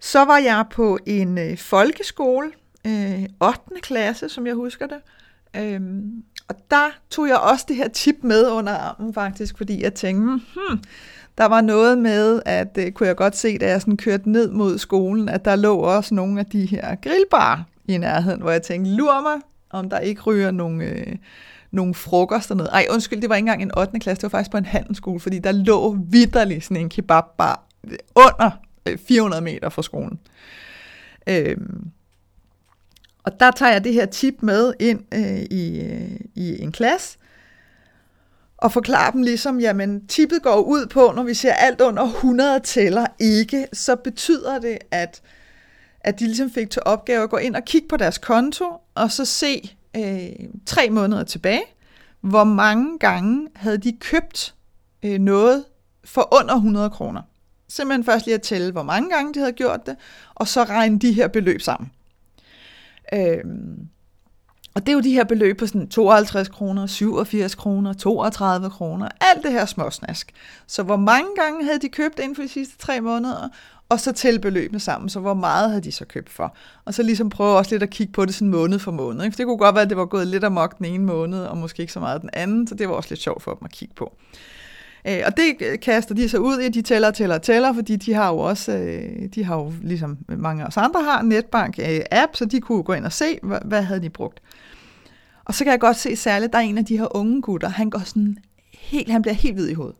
Så 0.00 0.24
var 0.24 0.38
jeg 0.38 0.64
på 0.70 0.98
en 1.06 1.38
øh, 1.38 1.56
folkeskole, 1.56 2.50
øh, 2.86 3.22
8. 3.40 3.60
klasse, 3.82 4.28
som 4.28 4.46
jeg 4.46 4.54
husker 4.54 4.86
det. 4.86 4.98
Øhm, 5.56 6.22
og 6.48 6.54
der 6.70 6.90
tog 7.10 7.28
jeg 7.28 7.38
også 7.38 7.64
det 7.68 7.76
her 7.76 7.88
tip 7.88 8.16
med 8.22 8.50
under 8.50 8.72
armen 8.72 9.14
faktisk, 9.14 9.56
fordi 9.56 9.82
jeg 9.82 9.94
tænkte, 9.94 10.22
hmm, 10.24 10.40
hmm, 10.54 10.82
der 11.38 11.44
var 11.44 11.60
noget 11.60 11.98
med, 11.98 12.42
at 12.46 12.78
øh, 12.78 12.92
kunne 12.92 13.06
jeg 13.06 13.16
godt 13.16 13.36
se, 13.36 13.58
da 13.58 13.68
jeg 13.68 13.80
sådan 13.80 13.96
kørte 13.96 14.30
ned 14.30 14.50
mod 14.50 14.78
skolen, 14.78 15.28
at 15.28 15.44
der 15.44 15.56
lå 15.56 15.76
også 15.76 16.14
nogle 16.14 16.40
af 16.40 16.46
de 16.46 16.66
her 16.66 16.94
grillbar 16.94 17.64
i 17.88 17.98
nærheden, 17.98 18.40
hvor 18.40 18.50
jeg 18.50 18.62
tænkte, 18.62 18.90
lur 18.90 19.22
mig, 19.22 19.40
om 19.70 19.90
der 19.90 19.98
ikke 19.98 20.22
ryger 20.22 20.50
nogle, 20.50 20.84
øh, 20.84 21.16
nogle 21.70 21.94
frokost 21.94 22.50
noget. 22.50 22.70
Ej, 22.72 22.86
undskyld, 22.90 23.20
det 23.20 23.28
var 23.28 23.36
ikke 23.36 23.42
engang 23.42 23.62
en 23.62 23.78
8. 23.78 23.98
klasse, 23.98 24.20
det 24.20 24.22
var 24.22 24.38
faktisk 24.38 24.50
på 24.50 24.56
en 24.58 24.64
handelsskole, 24.64 25.20
fordi 25.20 25.38
der 25.38 25.52
lå 25.52 25.98
vidderligt 26.10 26.64
sådan 26.64 26.76
en 26.76 26.88
kebabbar 26.88 27.64
under 28.14 28.50
øh, 28.86 28.98
400 29.08 29.42
meter 29.42 29.68
fra 29.68 29.82
skolen. 29.82 30.18
Øhm, 31.26 31.90
og 33.22 33.40
der 33.40 33.50
tager 33.50 33.72
jeg 33.72 33.84
det 33.84 33.94
her 33.94 34.06
tip 34.06 34.34
med 34.40 34.74
ind 34.80 35.00
øh, 35.14 35.40
i, 35.50 35.80
øh, 35.80 36.20
i 36.34 36.62
en 36.62 36.72
klasse, 36.72 37.18
og 38.56 38.72
forklarer 38.72 39.10
dem 39.10 39.22
ligesom, 39.22 39.60
jamen 39.60 40.06
tippet 40.06 40.42
går 40.42 40.56
ud 40.60 40.86
på, 40.86 41.12
når 41.16 41.22
vi 41.22 41.34
ser 41.34 41.52
alt 41.52 41.80
under 41.80 42.02
100 42.02 42.60
tæller 42.60 43.06
ikke, 43.18 43.66
så 43.72 43.96
betyder 43.96 44.58
det, 44.58 44.78
at, 44.90 45.22
at 46.00 46.18
de 46.18 46.24
ligesom 46.24 46.50
fik 46.50 46.70
til 46.70 46.82
opgave 46.84 47.22
at 47.22 47.30
gå 47.30 47.36
ind 47.36 47.56
og 47.56 47.64
kigge 47.64 47.88
på 47.88 47.96
deres 47.96 48.18
konto, 48.18 48.64
og 48.94 49.10
så 49.10 49.24
se 49.24 49.76
øh, 49.96 50.48
tre 50.66 50.90
måneder 50.90 51.24
tilbage, 51.24 51.62
hvor 52.20 52.44
mange 52.44 52.98
gange 52.98 53.48
havde 53.54 53.78
de 53.78 53.96
købt 54.00 54.54
øh, 55.02 55.18
noget 55.18 55.64
for 56.04 56.28
under 56.40 56.54
100 56.54 56.90
kroner 56.90 57.22
simpelthen 57.68 58.04
først 58.04 58.26
lige 58.26 58.34
at 58.34 58.42
tælle, 58.42 58.72
hvor 58.72 58.82
mange 58.82 59.10
gange 59.10 59.34
de 59.34 59.38
havde 59.38 59.52
gjort 59.52 59.86
det, 59.86 59.96
og 60.34 60.48
så 60.48 60.64
regne 60.64 60.98
de 60.98 61.12
her 61.12 61.28
beløb 61.28 61.60
sammen. 61.60 61.90
Øh, 63.14 63.44
og 64.74 64.86
det 64.86 64.92
er 64.92 64.94
jo 64.94 65.00
de 65.00 65.12
her 65.12 65.24
beløb 65.24 65.58
på 65.58 65.66
sådan 65.66 65.88
52 65.88 66.48
kroner, 66.48 66.86
87 66.86 67.54
kroner, 67.54 67.92
32 67.92 68.70
kroner, 68.70 69.08
alt 69.20 69.42
det 69.42 69.52
her 69.52 69.66
småsnask. 69.66 70.32
Så 70.66 70.82
hvor 70.82 70.96
mange 70.96 71.28
gange 71.36 71.64
havde 71.64 71.78
de 71.78 71.88
købt 71.88 72.18
inden 72.18 72.34
for 72.34 72.42
de 72.42 72.48
sidste 72.48 72.78
tre 72.78 73.00
måneder, 73.00 73.48
og 73.88 74.00
så 74.00 74.12
tælle 74.12 74.40
beløbene 74.40 74.80
sammen, 74.80 75.08
så 75.08 75.20
hvor 75.20 75.34
meget 75.34 75.70
havde 75.70 75.82
de 75.82 75.92
så 75.92 76.04
købt 76.04 76.30
for. 76.30 76.56
Og 76.84 76.94
så 76.94 77.02
ligesom 77.02 77.30
prøve 77.30 77.56
også 77.56 77.74
lidt 77.74 77.82
at 77.82 77.90
kigge 77.90 78.12
på 78.12 78.24
det 78.24 78.34
sådan 78.34 78.48
måned 78.48 78.78
for 78.78 78.90
måned. 78.90 79.24
Ikke? 79.24 79.34
For 79.34 79.36
det 79.36 79.46
kunne 79.46 79.58
godt 79.58 79.74
være, 79.74 79.82
at 79.82 79.88
det 79.88 79.96
var 79.96 80.04
gået 80.04 80.26
lidt 80.26 80.44
amok 80.44 80.78
den 80.78 80.86
ene 80.86 81.04
måned, 81.04 81.40
og 81.40 81.56
måske 81.56 81.80
ikke 81.80 81.92
så 81.92 82.00
meget 82.00 82.22
den 82.22 82.30
anden, 82.32 82.66
så 82.66 82.74
det 82.74 82.88
var 82.88 82.94
også 82.94 83.10
lidt 83.10 83.20
sjovt 83.20 83.42
for 83.42 83.54
dem 83.54 83.64
at 83.64 83.72
kigge 83.72 83.94
på. 83.94 84.16
Øh, 85.08 85.22
og 85.26 85.36
det 85.36 85.80
kaster 85.80 86.14
de 86.14 86.28
så 86.28 86.38
ud 86.38 86.58
i, 86.58 86.68
de 86.68 86.82
tæller, 86.82 87.10
tæller, 87.10 87.38
tæller, 87.38 87.72
fordi 87.72 87.96
de 87.96 88.14
har 88.14 88.28
jo 88.28 88.38
også, 88.38 88.72
øh, 88.72 89.28
de 89.34 89.44
har 89.44 89.56
jo 89.56 89.72
ligesom 89.82 90.18
mange 90.28 90.62
af 90.62 90.66
os 90.66 90.76
andre 90.76 91.02
har, 91.02 91.22
netbank-app, 91.22 92.30
øh, 92.30 92.34
så 92.34 92.44
de 92.44 92.60
kunne 92.60 92.82
gå 92.82 92.92
ind 92.92 93.04
og 93.04 93.12
se, 93.12 93.38
hvad, 93.42 93.58
hvad 93.64 93.82
havde 93.82 94.02
de 94.02 94.10
brugt. 94.10 94.42
Og 95.44 95.54
så 95.54 95.64
kan 95.64 95.70
jeg 95.70 95.80
godt 95.80 95.96
se 95.96 96.16
særligt, 96.16 96.52
der 96.52 96.58
er 96.58 96.62
en 96.62 96.78
af 96.78 96.84
de 96.84 96.98
her 96.98 97.16
unge 97.16 97.42
gutter, 97.42 97.68
han 97.68 97.90
går 97.90 97.98
sådan 97.98 98.38
helt, 98.74 99.10
han 99.10 99.22
bliver 99.22 99.34
helt 99.34 99.54
hvid 99.54 99.68
i 99.68 99.74
hovedet. 99.74 99.96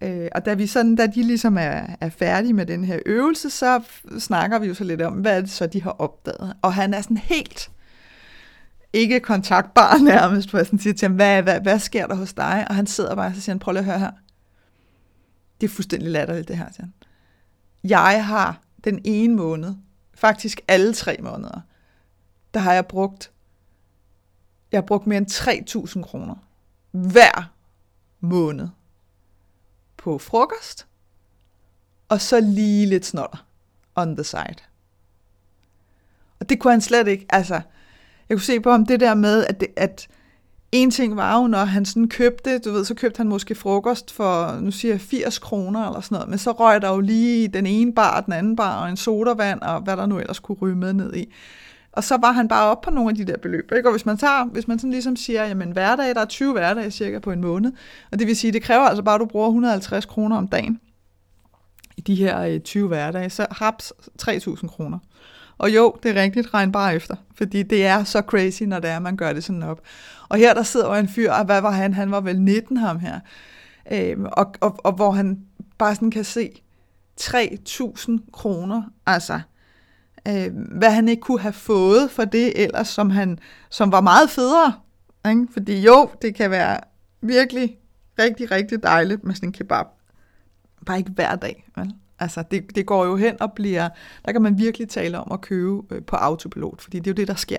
Øh, 0.00 0.28
og 0.34 0.44
da 0.44 0.54
vi 0.54 0.66
sådan, 0.66 0.96
da 0.96 1.06
de 1.06 1.22
ligesom 1.22 1.58
er, 1.58 1.86
er 2.00 2.08
færdige 2.08 2.52
med 2.52 2.66
den 2.66 2.84
her 2.84 2.98
øvelse, 3.06 3.50
så 3.50 3.82
snakker 4.18 4.58
vi 4.58 4.66
jo 4.66 4.74
så 4.74 4.84
lidt 4.84 5.02
om, 5.02 5.12
hvad 5.12 5.36
er 5.36 5.40
det 5.40 5.50
så, 5.50 5.66
de 5.66 5.82
har 5.82 5.90
opdaget. 5.90 6.56
Og 6.62 6.74
han 6.74 6.94
er 6.94 7.00
sådan 7.00 7.16
helt, 7.16 7.70
ikke 8.92 9.20
kontaktbar 9.20 9.98
nærmest, 10.12 10.50
hvor 10.50 10.58
jeg 10.58 10.66
sådan 10.66 10.78
siger 10.78 10.94
til 10.94 11.08
ham, 11.08 11.14
hvad, 11.14 11.42
hvad, 11.42 11.60
hvad 11.60 11.78
sker 11.78 12.06
der 12.06 12.14
hos 12.14 12.32
dig? 12.32 12.66
Og 12.68 12.74
han 12.74 12.86
sidder 12.86 13.14
bare, 13.14 13.26
og 13.26 13.34
så 13.34 13.40
siger 13.40 13.54
han, 13.54 13.58
prøv 13.58 13.72
lige 13.72 13.78
at 13.78 13.84
høre 13.84 13.98
her. 13.98 14.10
Det 15.60 15.66
er 15.66 15.70
fuldstændig 15.70 16.10
latterligt, 16.10 16.48
det 16.48 16.56
her, 16.56 16.72
siger 16.72 16.84
han. 16.84 16.94
Jeg 17.84 18.26
har 18.26 18.60
den 18.84 19.00
ene 19.04 19.36
måned, 19.36 19.74
faktisk 20.14 20.60
alle 20.68 20.94
tre 20.94 21.16
måneder, 21.22 21.60
der 22.54 22.60
har 22.60 22.72
jeg 22.72 22.86
brugt, 22.86 23.30
jeg 24.72 24.78
har 24.78 24.86
brugt 24.86 25.06
mere 25.06 25.18
end 25.18 25.30
3.000 25.30 26.02
kroner 26.02 26.34
hver 26.90 27.52
måned 28.20 28.68
på 30.02 30.18
frokost, 30.18 30.86
og 32.08 32.20
så 32.20 32.40
lige 32.40 32.86
lidt 32.86 33.06
snotter 33.06 33.46
on 33.94 34.16
the 34.16 34.24
side. 34.24 34.56
Og 36.40 36.48
det 36.48 36.58
kunne 36.60 36.72
han 36.72 36.80
slet 36.80 37.08
ikke, 37.08 37.26
altså, 37.30 37.60
jeg 38.28 38.36
kunne 38.36 38.40
se 38.40 38.60
på 38.60 38.70
ham 38.70 38.86
det 38.86 39.00
der 39.00 39.14
med, 39.14 39.46
at, 39.46 39.60
det, 39.60 39.68
at 39.76 40.08
en 40.72 40.90
ting 40.90 41.16
var 41.16 41.40
jo, 41.40 41.46
når 41.46 41.64
han 41.64 41.84
sådan 41.84 42.08
købte, 42.08 42.58
du 42.58 42.72
ved, 42.72 42.84
så 42.84 42.94
købte 42.94 43.18
han 43.18 43.28
måske 43.28 43.54
frokost 43.54 44.12
for, 44.12 44.60
nu 44.60 44.70
siger 44.70 44.94
jeg 44.94 45.00
80 45.00 45.38
kroner 45.38 45.86
eller 45.86 46.00
sådan 46.00 46.16
noget, 46.16 46.28
men 46.28 46.38
så 46.38 46.52
røg 46.52 46.82
der 46.82 46.88
jo 46.88 47.00
lige 47.00 47.48
den 47.48 47.66
ene 47.66 47.94
bar, 47.94 48.20
den 48.20 48.32
anden 48.32 48.56
bar, 48.56 48.82
og 48.82 48.90
en 48.90 48.96
sodavand, 48.96 49.60
og 49.60 49.80
hvad 49.80 49.96
der 49.96 50.06
nu 50.06 50.18
ellers 50.18 50.38
kunne 50.38 50.58
ryge 50.58 50.76
med 50.76 50.92
ned 50.92 51.14
i. 51.14 51.32
Og 51.92 52.04
så 52.04 52.16
var 52.16 52.32
han 52.32 52.48
bare 52.48 52.70
op 52.70 52.80
på 52.80 52.90
nogle 52.90 53.10
af 53.10 53.16
de 53.16 53.24
der 53.24 53.36
beløb. 53.36 53.72
Ikke? 53.76 53.88
Og 53.88 53.92
hvis 53.92 54.06
man 54.06 54.16
tager, 54.16 54.44
hvis 54.44 54.68
man 54.68 54.78
sådan 54.78 54.90
ligesom 54.90 55.16
siger, 55.16 55.46
jamen 55.46 55.70
hverdag, 55.70 56.14
der 56.14 56.20
er 56.20 56.24
20 56.24 56.52
hverdage 56.52 56.90
cirka 56.90 57.18
på 57.18 57.32
en 57.32 57.40
måned, 57.40 57.72
og 58.12 58.18
det 58.18 58.26
vil 58.26 58.36
sige, 58.36 58.52
det 58.52 58.62
kræver 58.62 58.84
altså 58.84 59.02
bare, 59.02 59.14
at 59.14 59.20
du 59.20 59.26
bruger 59.26 59.48
150 59.48 60.06
kroner 60.06 60.36
om 60.36 60.48
dagen 60.48 60.80
i 61.96 62.00
de 62.00 62.14
her 62.14 62.40
øh, 62.40 62.60
20 62.60 62.88
hverdage, 62.88 63.30
så 63.30 63.46
haps 63.50 63.92
3.000 64.22 64.66
kroner. 64.66 64.98
Og 65.58 65.74
jo, 65.74 65.96
det 66.02 66.16
er 66.16 66.22
rigtigt, 66.22 66.54
regn 66.54 66.72
bare 66.72 66.94
efter, 66.94 67.16
fordi 67.34 67.62
det 67.62 67.86
er 67.86 68.04
så 68.04 68.20
crazy, 68.20 68.62
når 68.62 68.78
det 68.78 68.90
er, 68.90 68.98
man 68.98 69.16
gør 69.16 69.32
det 69.32 69.44
sådan 69.44 69.62
op. 69.62 69.80
Og 70.28 70.38
her 70.38 70.54
der 70.54 70.62
sidder 70.62 70.86
jo 70.86 70.94
en 70.94 71.08
fyr, 71.08 71.32
og 71.32 71.44
hvad 71.44 71.60
var 71.60 71.70
han? 71.70 71.94
Han 71.94 72.10
var 72.10 72.20
vel 72.20 72.40
19 72.40 72.76
ham 72.76 72.98
her. 72.98 73.20
Øhm, 73.92 74.26
og, 74.32 74.54
og, 74.60 74.76
og 74.84 74.92
hvor 74.92 75.10
han 75.10 75.38
bare 75.78 75.94
sådan 75.94 76.10
kan 76.10 76.24
se 76.24 76.62
3.000 77.20 78.30
kroner, 78.32 78.82
altså 79.06 79.40
øh, 80.28 80.50
hvad 80.54 80.90
han 80.90 81.08
ikke 81.08 81.20
kunne 81.20 81.40
have 81.40 81.52
fået 81.52 82.10
for 82.10 82.24
det 82.24 82.62
ellers, 82.62 82.88
som, 82.88 83.10
han, 83.10 83.38
som 83.70 83.92
var 83.92 84.00
meget 84.00 84.30
federe. 84.30 84.72
Ikke? 85.28 85.46
Fordi 85.52 85.80
jo, 85.80 86.10
det 86.22 86.34
kan 86.34 86.50
være 86.50 86.80
virkelig 87.20 87.76
rigtig, 88.18 88.50
rigtig 88.50 88.82
dejligt 88.82 89.24
med 89.24 89.34
sådan 89.34 89.48
en 89.48 89.52
kebab. 89.52 89.86
Bare 90.86 90.98
ikke 90.98 91.10
hver 91.10 91.36
dag. 91.36 91.64
Vel? 91.76 91.94
Altså, 92.18 92.44
det, 92.50 92.76
det 92.76 92.86
går 92.86 93.04
jo 93.04 93.16
hen 93.16 93.42
og 93.42 93.52
bliver, 93.52 93.88
der 94.24 94.32
kan 94.32 94.42
man 94.42 94.58
virkelig 94.58 94.88
tale 94.88 95.20
om 95.20 95.32
at 95.32 95.40
købe 95.40 95.94
øh, 95.94 96.02
på 96.02 96.16
autopilot, 96.16 96.82
fordi 96.82 96.98
det 96.98 97.06
er 97.06 97.10
jo 97.10 97.16
det, 97.16 97.28
der 97.28 97.34
sker. 97.34 97.58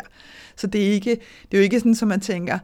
Så 0.55 0.67
det 0.67 0.87
er, 0.87 0.91
ikke, 0.91 1.09
det 1.51 1.57
er 1.57 1.57
jo 1.57 1.63
ikke 1.63 1.79
sådan, 1.79 1.95
som 1.95 2.07
man 2.07 2.19
tænker, 2.19 2.59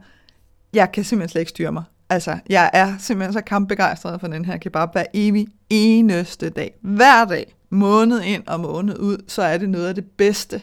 jeg 0.72 0.92
kan 0.92 1.04
simpelthen 1.04 1.28
slet 1.28 1.40
ikke 1.40 1.50
styre 1.50 1.72
mig. 1.72 1.84
Altså, 2.10 2.38
jeg 2.48 2.70
er 2.72 2.94
simpelthen 2.98 3.32
så 3.32 3.40
kampbegejstret 3.40 4.20
for 4.20 4.28
den 4.28 4.44
her 4.44 4.56
kebab 4.56 4.92
hver 4.92 5.04
evig 5.14 5.46
eneste 5.70 6.50
dag. 6.50 6.74
Hver 6.82 7.24
dag, 7.24 7.54
måned 7.70 8.22
ind 8.22 8.46
og 8.46 8.60
måned 8.60 8.98
ud, 8.98 9.18
så 9.28 9.42
er 9.42 9.58
det 9.58 9.68
noget 9.68 9.88
af 9.88 9.94
det 9.94 10.04
bedste, 10.04 10.62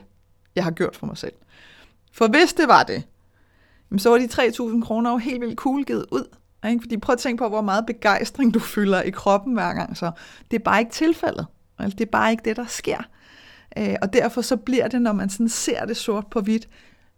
jeg 0.56 0.64
har 0.64 0.72
gjort 0.72 0.96
for 0.96 1.06
mig 1.06 1.18
selv. 1.18 1.34
For 2.12 2.28
hvis 2.28 2.54
det 2.54 2.68
var 2.68 2.84
det, 2.84 3.04
så 3.98 4.10
var 4.10 4.18
de 4.18 4.26
3.000 4.26 4.86
kroner 4.86 5.12
jo 5.12 5.18
helt 5.18 5.42
vildt 5.42 5.56
cool 5.56 5.84
givet 5.84 6.06
ud. 6.12 6.36
Ikke? 6.70 6.82
Fordi 6.82 6.98
prøv 6.98 7.14
at 7.14 7.20
tænke 7.20 7.42
på, 7.42 7.50
hvor 7.50 7.62
meget 7.62 7.86
begejstring 7.86 8.54
du 8.54 8.60
fylder 8.60 9.02
i 9.02 9.10
kroppen 9.10 9.54
hver 9.54 9.74
gang. 9.74 9.98
Så 9.98 10.12
det 10.52 10.60
er 10.60 10.64
bare 10.64 10.80
ikke 10.80 10.92
tilfældet. 10.92 11.46
Altså, 11.80 11.96
det 11.98 12.06
er 12.06 12.12
bare 12.12 12.32
ikke 12.32 12.44
det, 12.46 12.56
der 12.56 12.66
sker. 12.66 13.02
Øh, 13.78 13.96
og 14.02 14.14
derfor 14.14 14.42
så 14.42 14.58
bliver 14.58 14.88
det, 14.88 15.02
når 15.02 15.14
man 15.14 15.30
sådan 15.30 15.50
ser 15.50 15.86
det 15.86 15.98
sort 15.98 16.28
på 16.28 16.42
hvidt, 16.42 16.68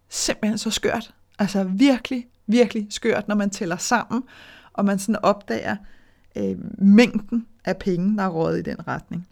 simpelthen 0.09 0.57
så 0.57 0.71
skørt. 0.71 1.13
Altså 1.39 1.63
virkelig, 1.63 2.27
virkelig 2.47 2.87
skørt, 2.89 3.27
når 3.27 3.35
man 3.35 3.49
tæller 3.49 3.77
sammen, 3.77 4.23
og 4.73 4.85
man 4.85 4.99
sådan 4.99 5.23
opdager 5.23 5.75
øh, 6.37 6.55
mængden 6.77 7.47
af 7.65 7.77
penge, 7.77 8.17
der 8.17 8.23
er 8.23 8.29
rådet 8.29 8.59
i 8.59 8.61
den 8.61 8.87
retning. 8.87 9.27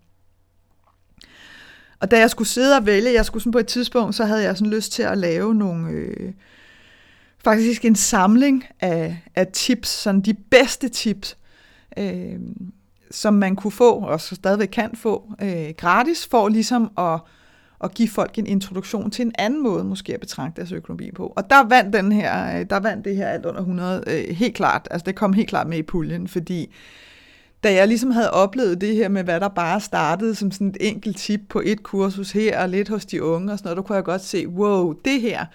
Og 1.99 2.11
da 2.11 2.19
jeg 2.19 2.29
skulle 2.29 2.47
sidde 2.47 2.77
og 2.77 2.85
vælge, 2.85 3.13
jeg 3.13 3.25
skulle 3.25 3.43
sådan 3.43 3.51
på 3.51 3.59
et 3.59 3.67
tidspunkt, 3.67 4.15
så 4.15 4.25
havde 4.25 4.43
jeg 4.43 4.57
sådan 4.57 4.73
lyst 4.73 4.91
til 4.91 5.03
at 5.03 5.17
lave 5.17 5.55
nogle, 5.55 5.89
øh, 5.89 6.33
faktisk 7.43 7.85
en 7.85 7.95
samling 7.95 8.65
af, 8.79 9.23
af 9.35 9.47
tips, 9.47 9.89
sådan 9.89 10.21
de 10.21 10.33
bedste 10.33 10.89
tips, 10.89 11.37
øh, 11.97 12.39
som 13.11 13.33
man 13.33 13.55
kunne 13.55 13.71
få, 13.71 13.91
og 13.91 14.21
så 14.21 14.35
stadigvæk 14.35 14.67
kan 14.67 14.91
få 14.95 15.33
øh, 15.41 15.69
gratis, 15.77 16.27
for 16.27 16.49
ligesom 16.49 16.91
at, 16.97 17.19
at 17.83 17.93
give 17.93 18.09
folk 18.09 18.37
en 18.37 18.47
introduktion 18.47 19.11
til 19.11 19.25
en 19.25 19.31
anden 19.37 19.63
måde, 19.63 19.83
måske 19.83 20.13
at 20.13 20.19
betragte 20.19 20.61
deres 20.61 20.71
økonomi 20.71 21.11
på. 21.11 21.33
Og 21.35 21.49
der 21.49 21.63
vandt, 21.63 21.93
den 21.93 22.11
her, 22.11 22.59
øh, 22.59 22.65
der 22.69 22.79
vandt 22.79 23.05
det 23.05 23.15
her 23.15 23.27
alt 23.27 23.45
under 23.45 23.59
100 23.59 24.03
øh, 24.07 24.35
helt 24.35 24.55
klart, 24.55 24.87
altså 24.91 25.05
det 25.05 25.15
kom 25.15 25.33
helt 25.33 25.49
klart 25.49 25.67
med 25.67 25.77
i 25.77 25.83
puljen, 25.83 26.27
fordi 26.27 26.73
da 27.65 27.73
jeg 27.73 27.87
ligesom 27.87 28.11
havde 28.11 28.31
oplevet 28.31 28.81
det 28.81 28.95
her 28.95 29.09
med, 29.09 29.23
hvad 29.23 29.39
der 29.39 29.47
bare 29.47 29.81
startede 29.81 30.35
som 30.35 30.51
sådan 30.51 30.67
et 30.67 30.77
enkelt 30.79 31.17
tip 31.17 31.41
på 31.49 31.61
et 31.65 31.83
kursus 31.83 32.31
her, 32.31 32.61
og 32.61 32.69
lidt 32.69 32.89
hos 32.89 33.05
de 33.05 33.23
unge 33.23 33.51
og 33.51 33.57
sådan 33.57 33.67
noget, 33.67 33.77
der 33.77 33.83
kunne 33.83 33.95
jeg 33.95 34.03
godt 34.03 34.21
se, 34.21 34.47
wow, 34.47 34.93
det 35.05 35.21
her, 35.21 35.45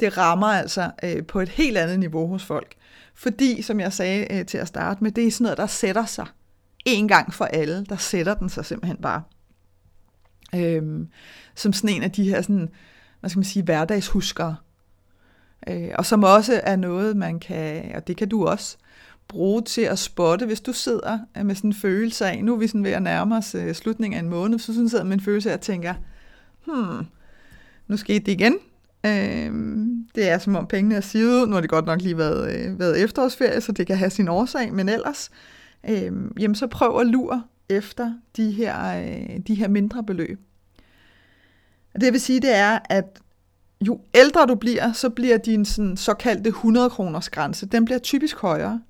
det 0.00 0.18
rammer 0.18 0.46
altså 0.46 0.90
øh, 1.04 1.26
på 1.26 1.40
et 1.40 1.48
helt 1.48 1.78
andet 1.78 1.98
niveau 1.98 2.26
hos 2.26 2.44
folk. 2.44 2.74
Fordi, 3.14 3.62
som 3.62 3.80
jeg 3.80 3.92
sagde 3.92 4.26
øh, 4.34 4.46
til 4.46 4.58
at 4.58 4.68
starte 4.68 5.04
med, 5.04 5.12
det 5.12 5.26
er 5.26 5.30
sådan 5.30 5.42
noget, 5.42 5.58
der 5.58 5.66
sætter 5.66 6.04
sig 6.04 6.26
en 6.84 7.08
gang 7.08 7.34
for 7.34 7.44
alle. 7.44 7.84
Der 7.84 7.96
sætter 7.96 8.34
den 8.34 8.48
sig 8.48 8.64
simpelthen 8.64 8.96
bare. 8.96 9.22
Øhm, 10.54 11.08
som 11.54 11.72
sådan 11.72 11.96
en 11.96 12.02
af 12.02 12.10
de 12.10 12.28
her, 12.28 12.42
sådan, 12.42 12.68
hvad 13.20 13.30
skal 13.30 13.38
man 13.38 13.44
sige, 13.44 13.62
hverdagshuskere. 13.62 14.56
Øh, 15.68 15.90
og 15.94 16.06
som 16.06 16.24
også 16.24 16.60
er 16.64 16.76
noget, 16.76 17.16
man 17.16 17.40
kan, 17.40 17.92
og 17.94 18.06
det 18.06 18.16
kan 18.16 18.28
du 18.28 18.46
også, 18.46 18.76
bruge 19.28 19.62
til 19.62 19.80
at 19.80 19.98
spotte, 19.98 20.46
hvis 20.46 20.60
du 20.60 20.72
sidder 20.72 21.18
øh, 21.38 21.46
med 21.46 21.54
sådan 21.54 21.70
en 21.70 21.74
følelse 21.74 22.26
af, 22.26 22.44
nu 22.44 22.54
er 22.54 22.58
vi 22.58 22.66
sådan 22.66 22.84
ved 22.84 22.90
at 22.90 23.02
nærme 23.02 23.36
os 23.36 23.54
øh, 23.54 23.74
slutningen 23.74 24.18
af 24.18 24.22
en 24.22 24.28
måned, 24.28 24.58
så 24.58 24.74
sådan 24.74 24.88
sidder 24.88 25.04
med 25.04 25.12
en 25.12 25.20
følelse 25.20 25.50
af 25.50 25.54
at 25.54 25.60
tænke, 25.60 25.94
hmm, 26.66 27.06
nu 27.88 27.96
skete 27.96 28.26
det 28.26 28.32
igen, 28.32 28.58
Øh, 29.06 29.52
det 30.14 30.28
er 30.28 30.38
som 30.38 30.56
om 30.56 30.66
pengene 30.66 30.94
er 30.94 31.00
sivet 31.00 31.42
ud. 31.42 31.46
Nu 31.46 31.52
har 31.52 31.60
det 31.60 31.70
godt 31.70 31.86
nok 31.86 32.02
lige 32.02 32.18
været, 32.18 32.56
øh, 32.56 32.78
været 32.78 33.02
efterårsferie, 33.02 33.60
så 33.60 33.72
det 33.72 33.86
kan 33.86 33.96
have 33.96 34.10
sin 34.10 34.28
årsag, 34.28 34.72
men 34.74 34.88
ellers, 34.88 35.30
øh, 35.88 36.12
jamen 36.38 36.54
så 36.54 36.66
prøv 36.66 37.00
at 37.00 37.06
lure 37.06 37.42
efter 37.68 38.12
de 38.36 38.50
her, 38.50 39.00
øh, 39.00 39.38
de 39.46 39.54
her 39.54 39.68
mindre 39.68 40.04
beløb. 40.04 40.40
Det 42.00 42.12
vil 42.12 42.20
sige, 42.20 42.40
det 42.40 42.56
er, 42.56 42.78
at 42.90 43.20
jo 43.80 44.00
ældre 44.14 44.46
du 44.46 44.54
bliver, 44.54 44.92
så 44.92 45.10
bliver 45.10 45.38
din 45.38 45.64
sådan, 45.64 45.96
såkaldte 45.96 46.48
100 46.48 46.90
kroners 46.90 47.28
grænse, 47.28 47.66
den 47.66 47.84
bliver 47.84 47.98
typisk 47.98 48.36
højere. 48.36 48.80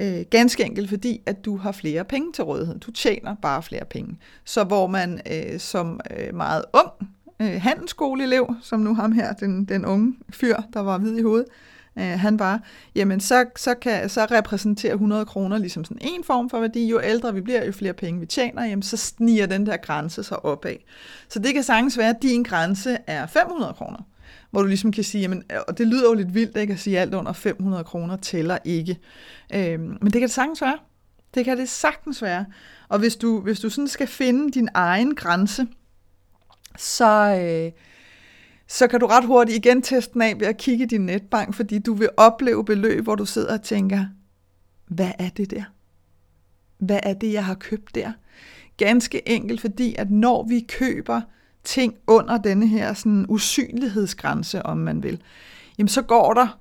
Øh, 0.00 0.24
ganske 0.30 0.64
enkelt 0.64 0.88
fordi, 0.88 1.22
at 1.26 1.44
du 1.44 1.56
har 1.56 1.72
flere 1.72 2.04
penge 2.04 2.32
til 2.32 2.44
rådighed. 2.44 2.78
Du 2.78 2.90
tjener 2.90 3.34
bare 3.42 3.62
flere 3.62 3.84
penge. 3.84 4.18
Så 4.44 4.64
hvor 4.64 4.86
man 4.86 5.20
øh, 5.32 5.60
som 5.60 6.00
øh, 6.18 6.34
meget 6.34 6.64
ung 6.72 7.10
øh, 7.40 7.62
handelsskoleelev, 7.62 8.54
som 8.62 8.80
nu 8.80 8.94
ham 8.94 9.12
her, 9.12 9.32
den, 9.32 9.64
den 9.64 9.84
unge 9.84 10.14
fyr, 10.30 10.56
der 10.72 10.80
var 10.80 10.98
hvid 10.98 11.16
i 11.16 11.22
hovedet, 11.22 11.46
øh, 11.98 12.04
han 12.04 12.38
var, 12.38 12.60
jamen 12.94 13.20
så, 13.20 13.44
så, 13.56 13.74
kan, 13.74 14.08
så 14.08 14.26
repræsenterer 14.30 14.92
100 14.92 15.24
kroner 15.24 15.58
ligesom 15.58 15.84
sådan 15.84 16.08
en 16.14 16.24
form 16.24 16.50
for 16.50 16.60
værdi. 16.60 16.86
Jo 16.86 17.00
ældre 17.04 17.34
vi 17.34 17.40
bliver, 17.40 17.64
jo 17.64 17.72
flere 17.72 17.92
penge 17.92 18.20
vi 18.20 18.26
tjener, 18.26 18.64
jamen 18.64 18.82
så 18.82 18.96
sniger 18.96 19.46
den 19.46 19.66
der 19.66 19.76
grænse 19.76 20.22
sig 20.22 20.44
opad. 20.44 20.76
Så 21.28 21.38
det 21.38 21.54
kan 21.54 21.62
sagtens 21.62 21.98
være, 21.98 22.10
at 22.10 22.22
din 22.22 22.42
grænse 22.42 22.98
er 23.06 23.26
500 23.26 23.72
kroner 23.72 23.98
hvor 24.50 24.62
du 24.62 24.68
ligesom 24.68 24.92
kan 24.92 25.04
sige, 25.04 25.22
jamen, 25.22 25.42
og 25.68 25.78
det 25.78 25.86
lyder 25.86 26.08
jo 26.08 26.14
lidt 26.14 26.34
vildt, 26.34 26.56
ikke, 26.56 26.72
at 26.72 26.80
sige, 26.80 26.96
at 26.96 27.02
alt 27.02 27.14
under 27.14 27.32
500 27.32 27.84
kroner 27.84 28.16
tæller 28.16 28.58
ikke. 28.64 28.98
Øhm, 29.54 29.82
men 29.82 30.04
det 30.04 30.12
kan 30.12 30.22
det 30.22 30.30
sagtens 30.30 30.62
være. 30.62 30.78
Det 31.34 31.44
kan 31.44 31.58
det 31.58 31.68
sagtens 31.68 32.22
være. 32.22 32.46
Og 32.88 32.98
hvis 32.98 33.16
du, 33.16 33.40
hvis 33.40 33.60
du 33.60 33.70
sådan 33.70 33.88
skal 33.88 34.06
finde 34.06 34.50
din 34.50 34.68
egen 34.74 35.14
grænse, 35.14 35.66
så, 36.76 37.40
øh, 37.40 37.72
så 38.68 38.86
kan 38.86 39.00
du 39.00 39.06
ret 39.06 39.24
hurtigt 39.24 39.56
igen 39.56 39.82
teste 39.82 40.12
den 40.12 40.22
af 40.22 40.40
ved 40.40 40.46
at 40.46 40.56
kigge 40.56 40.84
i 40.84 40.88
din 40.88 41.06
netbank, 41.06 41.54
fordi 41.54 41.78
du 41.78 41.94
vil 41.94 42.08
opleve 42.16 42.64
beløb, 42.64 43.04
hvor 43.04 43.14
du 43.14 43.24
sidder 43.24 43.52
og 43.52 43.62
tænker, 43.62 44.06
hvad 44.86 45.10
er 45.18 45.28
det 45.28 45.50
der? 45.50 45.64
Hvad 46.78 47.00
er 47.02 47.14
det, 47.14 47.32
jeg 47.32 47.44
har 47.44 47.54
købt 47.54 47.94
der? 47.94 48.12
Ganske 48.76 49.28
enkelt, 49.28 49.60
fordi 49.60 49.94
at 49.98 50.10
når 50.10 50.42
vi 50.48 50.60
køber 50.60 51.20
ting 51.64 51.94
under 52.06 52.38
denne 52.38 52.66
her 52.66 52.94
sådan 52.94 53.26
usynlighedsgrænse, 53.28 54.66
om 54.66 54.76
man 54.76 55.02
vil, 55.02 55.22
jamen 55.78 55.88
så 55.88 56.02
går 56.02 56.34
der 56.34 56.58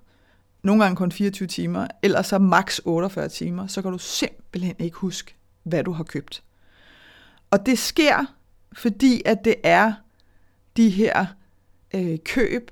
nogle 0.64 0.84
gange 0.84 0.96
kun 0.96 1.12
24 1.12 1.48
timer, 1.48 1.88
eller 2.04 2.22
så 2.22 2.40
maks 2.40 2.82
48 2.86 3.30
timer, 3.30 3.68
så 3.68 3.82
kan 3.82 3.92
du 3.92 3.98
simpelthen 3.98 4.76
ikke 4.80 4.98
huske, 4.98 5.36
hvad 5.64 5.84
du 5.84 5.92
har 5.92 6.04
købt. 6.04 6.44
Og 7.52 7.66
det 7.66 7.80
sker, 7.80 8.26
fordi 8.74 9.22
at 9.26 9.46
det 9.46 9.56
er 9.64 9.94
de 10.78 10.90
her 10.90 11.26
øh, 11.96 12.18
køb, 12.26 12.72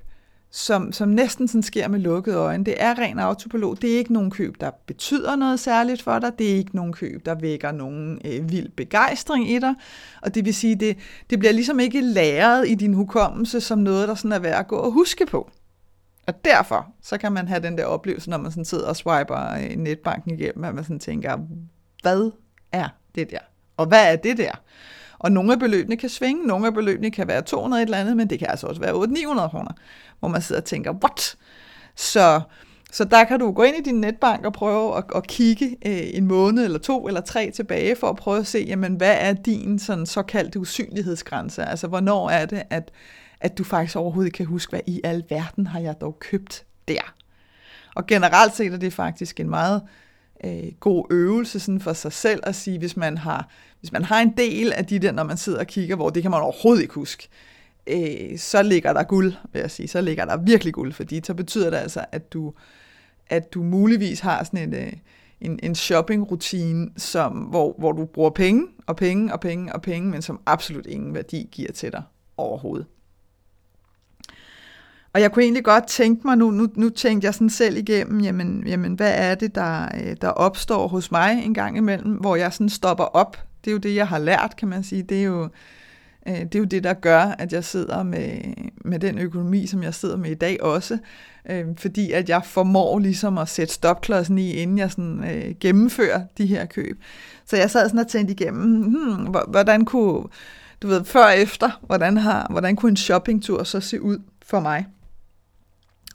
som, 0.51 0.91
som 0.91 1.09
næsten 1.09 1.47
sådan 1.47 1.63
sker 1.63 1.87
med 1.87 1.99
lukkede 1.99 2.35
øjne. 2.37 2.65
Det 2.65 2.75
er 2.77 2.99
ren 2.99 3.19
autopilot. 3.19 3.81
Det 3.81 3.93
er 3.93 3.97
ikke 3.97 4.13
nogen 4.13 4.31
køb, 4.31 4.55
der 4.59 4.71
betyder 4.87 5.35
noget 5.35 5.59
særligt 5.59 6.01
for 6.01 6.19
dig. 6.19 6.31
Det 6.39 6.51
er 6.51 6.55
ikke 6.55 6.75
nogen 6.75 6.93
køb, 6.93 7.25
der 7.25 7.35
vækker 7.35 7.71
nogen 7.71 8.21
øh, 8.25 8.51
vild 8.51 8.69
begejstring 8.69 9.51
i 9.51 9.59
dig. 9.59 9.73
Og 10.21 10.35
det 10.35 10.45
vil 10.45 10.53
sige, 10.53 10.75
det, 10.75 10.97
det 11.29 11.39
bliver 11.39 11.51
ligesom 11.51 11.79
ikke 11.79 12.01
læret 12.01 12.69
i 12.69 12.75
din 12.75 12.93
hukommelse 12.93 13.61
som 13.61 13.79
noget, 13.79 14.07
der 14.07 14.15
sådan 14.15 14.31
er 14.31 14.39
værd 14.39 14.59
at 14.59 14.67
gå 14.67 14.75
og 14.75 14.91
huske 14.91 15.25
på. 15.25 15.51
Og 16.27 16.45
derfor, 16.45 16.87
så 17.01 17.17
kan 17.17 17.31
man 17.31 17.47
have 17.47 17.61
den 17.61 17.77
der 17.77 17.85
oplevelse, 17.85 18.29
når 18.29 18.37
man 18.37 18.51
sådan 18.51 18.65
sidder 18.65 18.87
og 18.87 18.95
swiper 18.95 19.53
øh, 19.53 19.75
netbanken 19.75 20.39
igennem, 20.39 20.63
at 20.63 20.75
man 20.75 20.83
sådan 20.83 20.99
tænker, 20.99 21.37
hvad 22.01 22.31
er 22.71 22.87
det 23.15 23.31
der? 23.31 23.39
Og 23.77 23.85
hvad 23.85 24.11
er 24.11 24.15
det 24.15 24.37
der? 24.37 24.51
Og 25.21 25.31
nogle 25.31 25.53
af 25.53 25.59
beløbene 25.59 25.97
kan 25.97 26.09
svinge, 26.09 26.47
nogle 26.47 26.67
af 26.67 26.73
beløbene 26.73 27.11
kan 27.11 27.27
være 27.27 27.41
200 27.41 27.81
et 27.81 27.85
eller 27.85 27.97
andet, 27.97 28.17
men 28.17 28.29
det 28.29 28.39
kan 28.39 28.47
altså 28.49 28.67
også 28.67 28.81
være 28.81 28.93
800-900 28.93 29.49
kroner, 29.49 29.71
hvor 30.19 30.27
man 30.27 30.41
sidder 30.41 30.61
og 30.61 30.65
tænker, 30.65 30.91
what? 30.91 31.35
Så, 31.95 32.41
så 32.91 33.03
der 33.03 33.23
kan 33.23 33.39
du 33.39 33.51
gå 33.51 33.63
ind 33.63 33.75
i 33.75 33.81
din 33.89 34.01
netbank 34.01 34.45
og 34.45 34.53
prøve 34.53 34.97
at, 34.97 35.03
at 35.15 35.27
kigge 35.27 35.77
øh, 35.85 36.01
en 36.13 36.25
måned 36.25 36.65
eller 36.65 36.79
to 36.79 37.07
eller 37.07 37.21
tre 37.21 37.51
tilbage, 37.51 37.95
for 37.95 38.09
at 38.09 38.15
prøve 38.15 38.39
at 38.39 38.47
se, 38.47 38.65
jamen, 38.67 38.95
hvad 38.95 39.15
er 39.19 39.33
din 39.33 39.79
sådan, 39.79 40.05
såkaldte 40.05 40.59
usynlighedsgrænse? 40.59 41.65
Altså, 41.65 41.87
hvornår 41.87 42.29
er 42.29 42.45
det, 42.45 42.63
at, 42.69 42.91
at 43.41 43.57
du 43.57 43.63
faktisk 43.63 43.95
overhovedet 43.95 44.33
kan 44.33 44.45
huske, 44.45 44.69
hvad 44.69 44.81
i 44.87 45.01
al 45.03 45.23
verden 45.29 45.67
har 45.67 45.79
jeg 45.79 46.01
dog 46.01 46.19
købt 46.19 46.65
der? 46.87 47.13
Og 47.95 48.07
generelt 48.07 48.55
set 48.55 48.73
er 48.73 48.77
det 48.77 48.93
faktisk 48.93 49.39
en 49.39 49.49
meget 49.49 49.81
øh, 50.43 50.71
god 50.79 51.05
øvelse 51.09 51.59
sådan 51.59 51.79
for 51.79 51.93
sig 51.93 52.13
selv 52.13 52.39
at 52.43 52.55
sige, 52.55 52.79
hvis 52.79 52.97
man 52.97 53.17
har 53.17 53.49
hvis 53.79 53.91
man 53.91 54.03
har 54.03 54.19
en 54.21 54.33
del 54.37 54.73
af 54.73 54.85
de 54.85 54.99
der, 54.99 55.11
når 55.11 55.23
man 55.23 55.37
sidder 55.37 55.59
og 55.59 55.67
kigger, 55.67 55.95
hvor 55.95 56.09
det 56.09 56.21
kan 56.21 56.31
man 56.31 56.41
overhovedet 56.41 56.81
ikke 56.81 56.93
huske, 56.93 57.27
øh, 57.87 58.37
så 58.37 58.63
ligger 58.63 58.93
der 58.93 59.03
guld, 59.03 59.33
vil 59.53 59.59
jeg 59.59 59.71
sige. 59.71 59.87
Så 59.87 60.01
ligger 60.01 60.25
der 60.25 60.37
virkelig 60.37 60.73
guld, 60.73 60.93
fordi 60.93 61.21
så 61.23 61.33
betyder 61.33 61.69
det 61.69 61.77
altså, 61.77 62.05
at 62.11 62.33
du, 62.33 62.53
at 63.29 63.53
du 63.53 63.63
muligvis 63.63 64.19
har 64.19 64.43
sådan 64.43 64.73
en, 64.73 64.73
øh, 64.73 64.93
en, 65.41 65.59
en 65.63 65.75
shopping-rutine, 65.75 66.89
som, 66.97 67.33
hvor, 67.33 67.75
hvor 67.77 67.91
du 67.91 68.05
bruger 68.05 68.29
penge 68.29 68.67
og 68.85 68.95
penge 68.95 69.33
og 69.33 69.39
penge 69.39 69.73
og 69.73 69.81
penge, 69.81 70.09
men 70.09 70.21
som 70.21 70.39
absolut 70.45 70.85
ingen 70.85 71.13
værdi 71.13 71.49
giver 71.51 71.71
til 71.71 71.91
dig 71.91 72.03
overhovedet. 72.37 72.85
Og 75.13 75.21
jeg 75.21 75.31
kunne 75.31 75.43
egentlig 75.43 75.63
godt 75.63 75.87
tænke 75.87 76.27
mig, 76.27 76.37
nu, 76.37 76.51
nu, 76.51 76.67
nu 76.75 76.89
tænkte 76.89 77.25
jeg 77.25 77.33
sådan 77.33 77.49
selv 77.49 77.77
igennem, 77.77 78.19
jamen, 78.21 78.63
jamen 78.67 78.93
hvad 78.93 79.13
er 79.15 79.35
det, 79.35 79.55
der, 79.55 79.87
øh, 80.03 80.15
der 80.21 80.27
opstår 80.27 80.87
hos 80.87 81.11
mig 81.11 81.41
en 81.45 81.53
gang 81.53 81.77
imellem, 81.77 82.11
hvor 82.13 82.35
jeg 82.35 82.53
sådan 82.53 82.69
stopper 82.69 83.03
op. 83.03 83.37
Det 83.65 83.71
er 83.71 83.71
jo 83.71 83.77
det, 83.77 83.95
jeg 83.95 84.07
har 84.07 84.19
lært, 84.19 84.55
kan 84.57 84.67
man 84.67 84.83
sige. 84.83 85.03
Det 85.03 85.19
er 85.19 85.23
jo, 85.23 85.49
øh, 86.27 86.39
det, 86.39 86.55
er 86.55 86.59
jo 86.59 86.65
det, 86.65 86.83
der 86.83 86.93
gør, 86.93 87.21
at 87.21 87.53
jeg 87.53 87.63
sidder 87.63 88.03
med, 88.03 88.37
med 88.85 88.99
den 88.99 89.17
økonomi, 89.17 89.67
som 89.67 89.83
jeg 89.83 89.93
sidder 89.93 90.17
med 90.17 90.31
i 90.31 90.35
dag 90.35 90.63
også. 90.63 90.97
Øh, 91.49 91.65
fordi 91.77 92.11
at 92.11 92.29
jeg 92.29 92.41
formår 92.45 92.99
ligesom 92.99 93.37
at 93.37 93.49
sætte 93.49 93.73
stopklodsen 93.73 94.37
i, 94.37 94.51
inden 94.51 94.77
jeg 94.77 94.91
sådan, 94.91 95.23
øh, 95.23 95.55
gennemfører 95.59 96.21
de 96.37 96.45
her 96.45 96.65
køb. 96.65 97.01
Så 97.45 97.57
jeg 97.57 97.71
sad 97.71 97.89
sådan 97.89 97.99
og 97.99 98.07
tænkte 98.07 98.33
igennem, 98.33 98.81
hmm, 98.81 99.35
hvordan 99.47 99.85
kunne, 99.85 100.23
du 100.81 100.87
ved, 100.87 101.05
før 101.05 101.25
og 101.25 101.37
efter, 101.37 101.79
hvordan, 101.81 102.17
har, 102.17 102.47
hvordan 102.49 102.75
kunne 102.75 102.89
en 102.89 102.97
shoppingtur 102.97 103.63
så 103.63 103.79
se 103.79 104.01
ud 104.01 104.17
for 104.45 104.59
mig? 104.59 104.85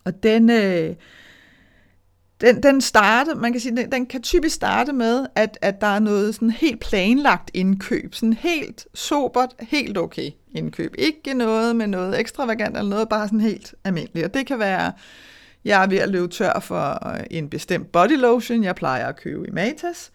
Og 0.07 0.23
den, 0.23 0.51
øh, 0.51 0.95
den, 2.41 2.63
den 2.63 2.81
starter, 2.81 3.35
man 3.35 3.53
kan 3.53 3.61
sige, 3.61 3.77
den, 3.77 3.93
den 3.93 4.07
kan 4.07 4.23
typisk 4.23 4.55
starte 4.55 4.93
med, 4.93 5.27
at, 5.35 5.59
at 5.63 5.81
der 5.81 5.87
er 5.87 5.99
noget 5.99 6.35
sådan 6.35 6.51
helt 6.51 6.81
planlagt 6.81 7.51
indkøb, 7.55 8.15
sådan 8.15 8.33
helt 8.33 8.87
sobert, 8.95 9.55
helt 9.61 9.99
okay 9.99 10.31
indkøb. 10.55 10.95
Ikke 10.99 11.35
noget 11.35 11.77
med 11.77 11.87
noget 11.87 12.21
ekstravagant 12.21 12.77
eller 12.77 12.91
noget, 12.91 13.09
bare 13.09 13.27
sådan 13.27 13.41
helt 13.41 13.75
almindeligt. 13.85 14.27
Og 14.27 14.35
det 14.35 14.47
kan 14.47 14.59
være, 14.59 14.93
jeg 15.65 15.83
er 15.83 15.87
ved 15.87 15.99
at 15.99 16.09
løbe 16.09 16.29
tør 16.29 16.61
for 16.61 17.09
øh, 17.09 17.21
en 17.31 17.51
bestemt 17.51 17.93
body 17.93 18.17
lotion, 18.21 18.65
jeg 18.65 18.75
plejer 18.75 19.07
at 19.07 19.17
købe 19.17 19.49
i 19.49 19.51
Matas. 19.51 20.13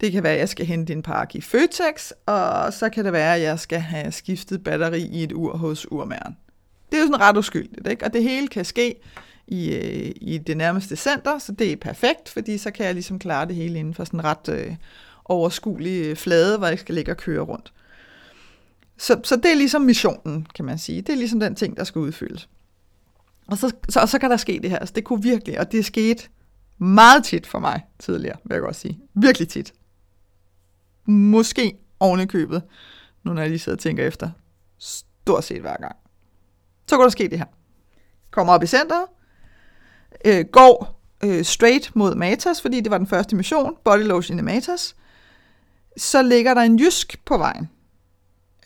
Det 0.00 0.12
kan 0.12 0.22
være, 0.22 0.32
at 0.32 0.38
jeg 0.38 0.48
skal 0.48 0.66
hente 0.66 0.92
en 0.92 1.02
pakke 1.02 1.38
i 1.38 1.40
Føtex, 1.40 2.10
og 2.26 2.72
så 2.72 2.88
kan 2.88 3.04
det 3.04 3.12
være, 3.12 3.34
at 3.34 3.42
jeg 3.42 3.58
skal 3.58 3.80
have 3.80 4.12
skiftet 4.12 4.64
batteri 4.64 5.02
i 5.02 5.22
et 5.22 5.32
ur 5.32 5.56
hos 5.56 5.92
urmæren. 5.92 6.36
Det 6.90 6.96
er 6.96 7.00
jo 7.00 7.06
sådan 7.06 7.20
ret 7.20 7.36
uskyldigt, 7.36 7.88
ikke? 7.88 8.04
og 8.04 8.12
det 8.12 8.22
hele 8.22 8.48
kan 8.48 8.64
ske 8.64 8.94
i, 9.46 9.74
øh, 9.74 10.12
i 10.16 10.38
det 10.38 10.56
nærmeste 10.56 10.96
center, 10.96 11.38
så 11.38 11.52
det 11.52 11.72
er 11.72 11.76
perfekt, 11.76 12.28
fordi 12.28 12.58
så 12.58 12.70
kan 12.70 12.86
jeg 12.86 12.94
ligesom 12.94 13.18
klare 13.18 13.46
det 13.46 13.56
hele 13.56 13.78
inden 13.78 13.94
for 13.94 14.04
sådan 14.04 14.20
en 14.20 14.24
ret 14.24 14.48
øh, 14.48 14.76
overskuelig 15.24 16.04
øh, 16.04 16.16
flade, 16.16 16.58
hvor 16.58 16.66
jeg 16.66 16.78
skal 16.78 16.94
ligge 16.94 17.12
og 17.12 17.16
køre 17.16 17.40
rundt. 17.40 17.72
Så, 18.98 19.20
så 19.24 19.36
det 19.36 19.50
er 19.50 19.54
ligesom 19.54 19.82
missionen, 19.82 20.46
kan 20.54 20.64
man 20.64 20.78
sige. 20.78 21.02
Det 21.02 21.12
er 21.12 21.16
ligesom 21.16 21.40
den 21.40 21.54
ting, 21.54 21.76
der 21.76 21.84
skal 21.84 21.98
udfyldes. 21.98 22.48
Og 23.46 23.58
så, 23.58 23.72
så, 23.88 24.00
og 24.00 24.08
så 24.08 24.18
kan 24.18 24.30
der 24.30 24.36
ske 24.36 24.60
det 24.62 24.70
her. 24.70 24.78
Altså, 24.78 24.92
det 24.92 25.04
kunne 25.04 25.22
virkelig, 25.22 25.60
og 25.60 25.72
det 25.72 25.80
er 25.80 25.84
sket 25.84 26.30
meget 26.78 27.24
tit 27.24 27.46
for 27.46 27.58
mig 27.58 27.86
tidligere, 27.98 28.36
vil 28.44 28.54
jeg 28.54 28.62
godt 28.62 28.76
sige. 28.76 28.98
Virkelig 29.14 29.48
tit. 29.48 29.72
Måske 31.04 31.78
ovenikøbet, 32.00 32.62
nu 33.22 33.32
når 33.32 33.40
jeg 33.42 33.50
lige 33.50 33.58
sidder 33.58 33.76
og 33.76 33.80
tænker 33.82 34.06
efter. 34.06 34.30
Stort 34.78 35.44
set 35.44 35.60
hver 35.60 35.76
gang. 35.76 35.96
Så 36.86 36.96
kunne 36.96 37.04
der 37.04 37.10
ske 37.10 37.28
det 37.28 37.38
her. 37.38 37.46
Kommer 38.30 38.52
op 38.52 38.62
i 38.62 38.66
centret, 38.66 39.04
øh, 40.24 40.44
går 40.44 41.00
øh, 41.24 41.44
straight 41.44 41.96
mod 41.96 42.14
Matas, 42.14 42.62
fordi 42.62 42.80
det 42.80 42.90
var 42.90 42.98
den 42.98 43.06
første 43.06 43.36
mission, 43.36 43.76
body 43.84 44.02
lotion 44.02 44.38
i 44.38 44.42
Matas. 44.42 44.96
Så 45.96 46.22
ligger 46.22 46.54
der 46.54 46.60
en 46.60 46.78
jysk 46.78 47.24
på 47.24 47.38
vejen. 47.38 47.68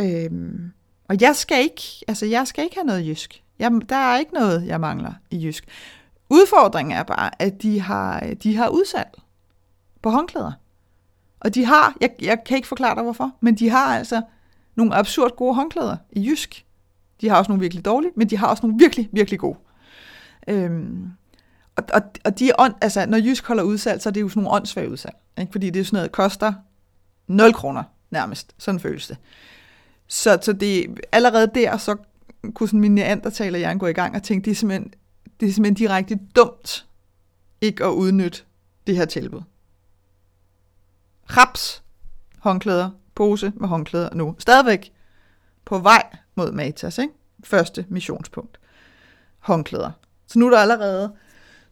Øhm, 0.00 0.73
og 1.09 1.21
jeg 1.21 1.37
skal 1.37 1.62
ikke, 1.62 1.83
altså 2.09 2.26
jeg 2.26 2.47
skal 2.47 2.64
ikke 2.64 2.76
have 2.76 2.87
noget 2.87 3.07
jysk. 3.07 3.42
Jeg, 3.59 3.72
der 3.88 3.96
er 3.96 4.18
ikke 4.18 4.35
noget, 4.35 4.66
jeg 4.66 4.81
mangler 4.81 5.12
i 5.31 5.44
jysk. 5.44 5.64
Udfordringen 6.31 6.99
er 6.99 7.03
bare, 7.03 7.42
at 7.42 7.62
de 7.62 7.81
har, 7.81 8.20
de 8.42 8.57
har 8.57 8.68
udsalg 8.68 9.18
på 10.03 10.11
håndklæder. 10.11 10.53
Og 11.40 11.55
de 11.55 11.64
har, 11.64 11.96
jeg, 12.01 12.11
jeg 12.22 12.38
kan 12.46 12.57
ikke 12.57 12.68
forklare 12.68 12.94
dig 12.94 13.03
hvorfor, 13.03 13.31
men 13.40 13.55
de 13.55 13.70
har 13.70 13.96
altså 13.96 14.22
nogle 14.75 14.94
absurd 14.94 15.37
gode 15.37 15.55
håndklæder 15.55 15.96
i 16.12 16.29
jysk. 16.29 16.64
De 17.20 17.29
har 17.29 17.37
også 17.37 17.51
nogle 17.51 17.61
virkelig 17.61 17.85
dårlige, 17.85 18.12
men 18.16 18.31
de 18.31 18.37
har 18.37 18.46
også 18.46 18.66
nogle 18.66 18.79
virkelig, 18.79 19.09
virkelig 19.12 19.40
gode. 19.40 19.59
Øhm, 20.49 21.11
og, 21.79 21.85
og, 21.95 22.03
og 22.25 22.38
de 22.38 22.53
on, 22.59 22.75
altså, 22.81 23.07
når 23.07 23.19
Jysk 23.19 23.47
holder 23.47 23.62
udsalg, 23.62 24.03
så 24.03 24.09
er 24.09 24.12
det 24.12 24.21
jo 24.21 24.29
sådan 24.29 24.43
nogle 24.43 24.57
åndssvage 24.57 24.91
udsalg. 24.91 25.17
Ikke? 25.38 25.53
Fordi 25.53 25.71
det 25.71 25.81
er 25.81 25.85
sådan 25.85 25.97
noget, 25.97 26.11
der 26.11 26.14
koster 26.23 26.53
0 27.27 27.55
kroner 27.55 27.83
nærmest. 28.11 28.55
Sådan 28.59 28.81
føles 28.81 29.07
det. 29.07 29.17
Så, 30.07 30.38
så 30.43 30.53
det, 30.53 31.01
allerede 31.12 31.51
der, 31.55 31.77
så 31.77 31.97
kunne 32.55 32.69
sådan 32.69 32.81
min 32.81 32.95
neandertaler 32.95 33.59
hjerne 33.59 33.81
gå 33.81 33.87
i 33.87 33.93
gang 33.93 34.17
og 34.17 34.23
tænke, 34.23 34.45
det 34.45 34.51
er 34.51 34.55
simpelthen, 34.55 34.95
det 35.41 35.49
er 35.49 35.53
simpelthen 35.53 35.75
direkte 35.75 36.19
dumt 36.37 36.87
ikke 37.61 37.85
at 37.85 37.91
udnytte 37.91 38.43
det 38.87 38.97
her 38.97 39.05
tilbud. 39.05 39.41
Raps, 41.37 41.83
håndklæder, 42.38 42.91
pose 43.14 43.53
med 43.57 43.69
håndklæder 43.69 44.14
nu. 44.14 44.37
Stadigvæk 44.38 44.93
på 45.64 45.79
vej 45.79 46.17
mod 46.35 46.53
Matas, 46.53 46.99
ikke? 46.99 47.12
Første 47.45 47.87
missionspunkt. 47.88 48.59
Håndklæder. 49.38 49.91
Så 50.27 50.38
nu 50.38 50.47
er 50.47 50.51
der 50.51 50.59
allerede, 50.59 51.12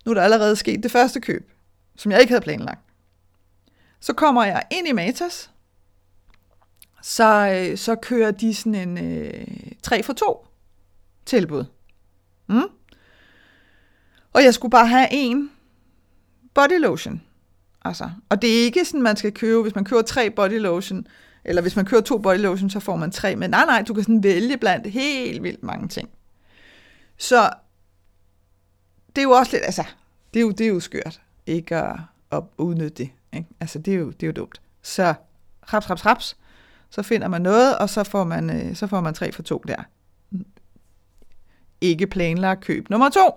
nu 0.07 0.11
er 0.11 0.15
der 0.15 0.23
allerede 0.23 0.57
sket 0.57 0.83
det 0.83 0.91
første 0.91 1.21
køb, 1.21 1.53
som 1.97 2.13
jeg 2.13 2.21
ikke 2.21 2.31
havde 2.31 2.43
planlagt. 2.43 2.81
Så 4.01 4.13
kommer 4.13 4.45
jeg 4.45 4.63
ind 4.71 4.89
i 4.89 4.93
Matas, 4.93 5.51
så, 7.03 7.49
øh, 7.49 7.79
så 7.79 7.95
kører 7.95 8.31
de 8.31 8.55
sådan 8.55 8.75
en 8.75 8.99
øh, 8.99 9.47
3 9.83 10.03
for 10.03 10.13
2 10.13 10.47
tilbud. 11.27 11.65
Mm? 12.47 12.63
Og 14.33 14.45
jeg 14.45 14.55
skulle 14.55 14.71
bare 14.71 14.87
have 14.87 15.09
en 15.11 15.51
body 16.55 16.81
lotion. 16.81 17.23
Altså, 17.85 18.11
og 18.29 18.43
det 18.43 18.61
er 18.61 18.65
ikke 18.65 18.85
sådan, 18.85 19.03
man 19.03 19.17
skal 19.17 19.33
købe, 19.33 19.63
hvis 19.63 19.75
man 19.75 19.85
køber 19.85 20.03
tre 20.03 20.31
body 20.31 20.61
lotion, 20.61 21.07
eller 21.45 21.63
hvis 21.63 21.77
man 21.77 21.85
køber 21.85 22.03
to 22.03 22.19
body 22.19 22.39
lotion, 22.39 22.71
så 22.71 22.81
får 22.81 22.97
man 22.97 23.11
tre. 23.11 23.37
Men 23.37 23.51
nej, 23.51 23.65
nej, 23.67 23.83
du 23.83 23.95
kan 23.95 24.03
sådan 24.03 24.23
vælge 24.23 24.57
blandt 24.57 24.87
helt 24.87 25.43
vildt 25.43 25.63
mange 25.63 25.89
ting. 25.89 26.09
Så 27.19 27.51
det 29.17 29.23
er 29.23 29.25
jo 29.25 29.31
også 29.31 29.53
lidt, 29.53 29.65
altså, 29.65 29.85
det 30.35 30.41
er 30.41 30.45
jo, 30.45 30.51
det 30.51 30.67
er 30.67 30.69
jo 30.69 30.81
skørt, 30.81 31.21
ikke 31.47 31.77
at, 31.77 31.97
at 32.33 32.43
udnytte 32.59 33.03
det. 33.03 33.11
Ikke? 33.33 33.49
Altså, 33.61 33.79
det 33.79 33.95
er, 33.95 33.99
jo, 33.99 34.11
det 34.11 34.23
er 34.23 34.27
jo 34.27 34.33
dumt. 34.33 34.61
Så 34.83 35.15
raps, 35.73 35.91
raps, 35.91 36.07
raps, 36.07 36.37
så 36.91 37.03
finder 37.03 37.29
man 37.29 37.43
noget, 37.43 37.79
og 37.79 37.91
så 37.91 38.05
får 38.05 38.25
man, 38.25 38.51
øh, 38.51 38.77
så 38.77 38.87
får 38.87 39.01
man 39.01 39.15
tre 39.15 39.33
for 39.33 39.43
to 39.43 39.63
der. 39.69 39.83
Ikke 41.81 42.07
planlagt 42.07 42.61
køb 42.61 42.91
nummer 42.91 43.09
to. 43.09 43.31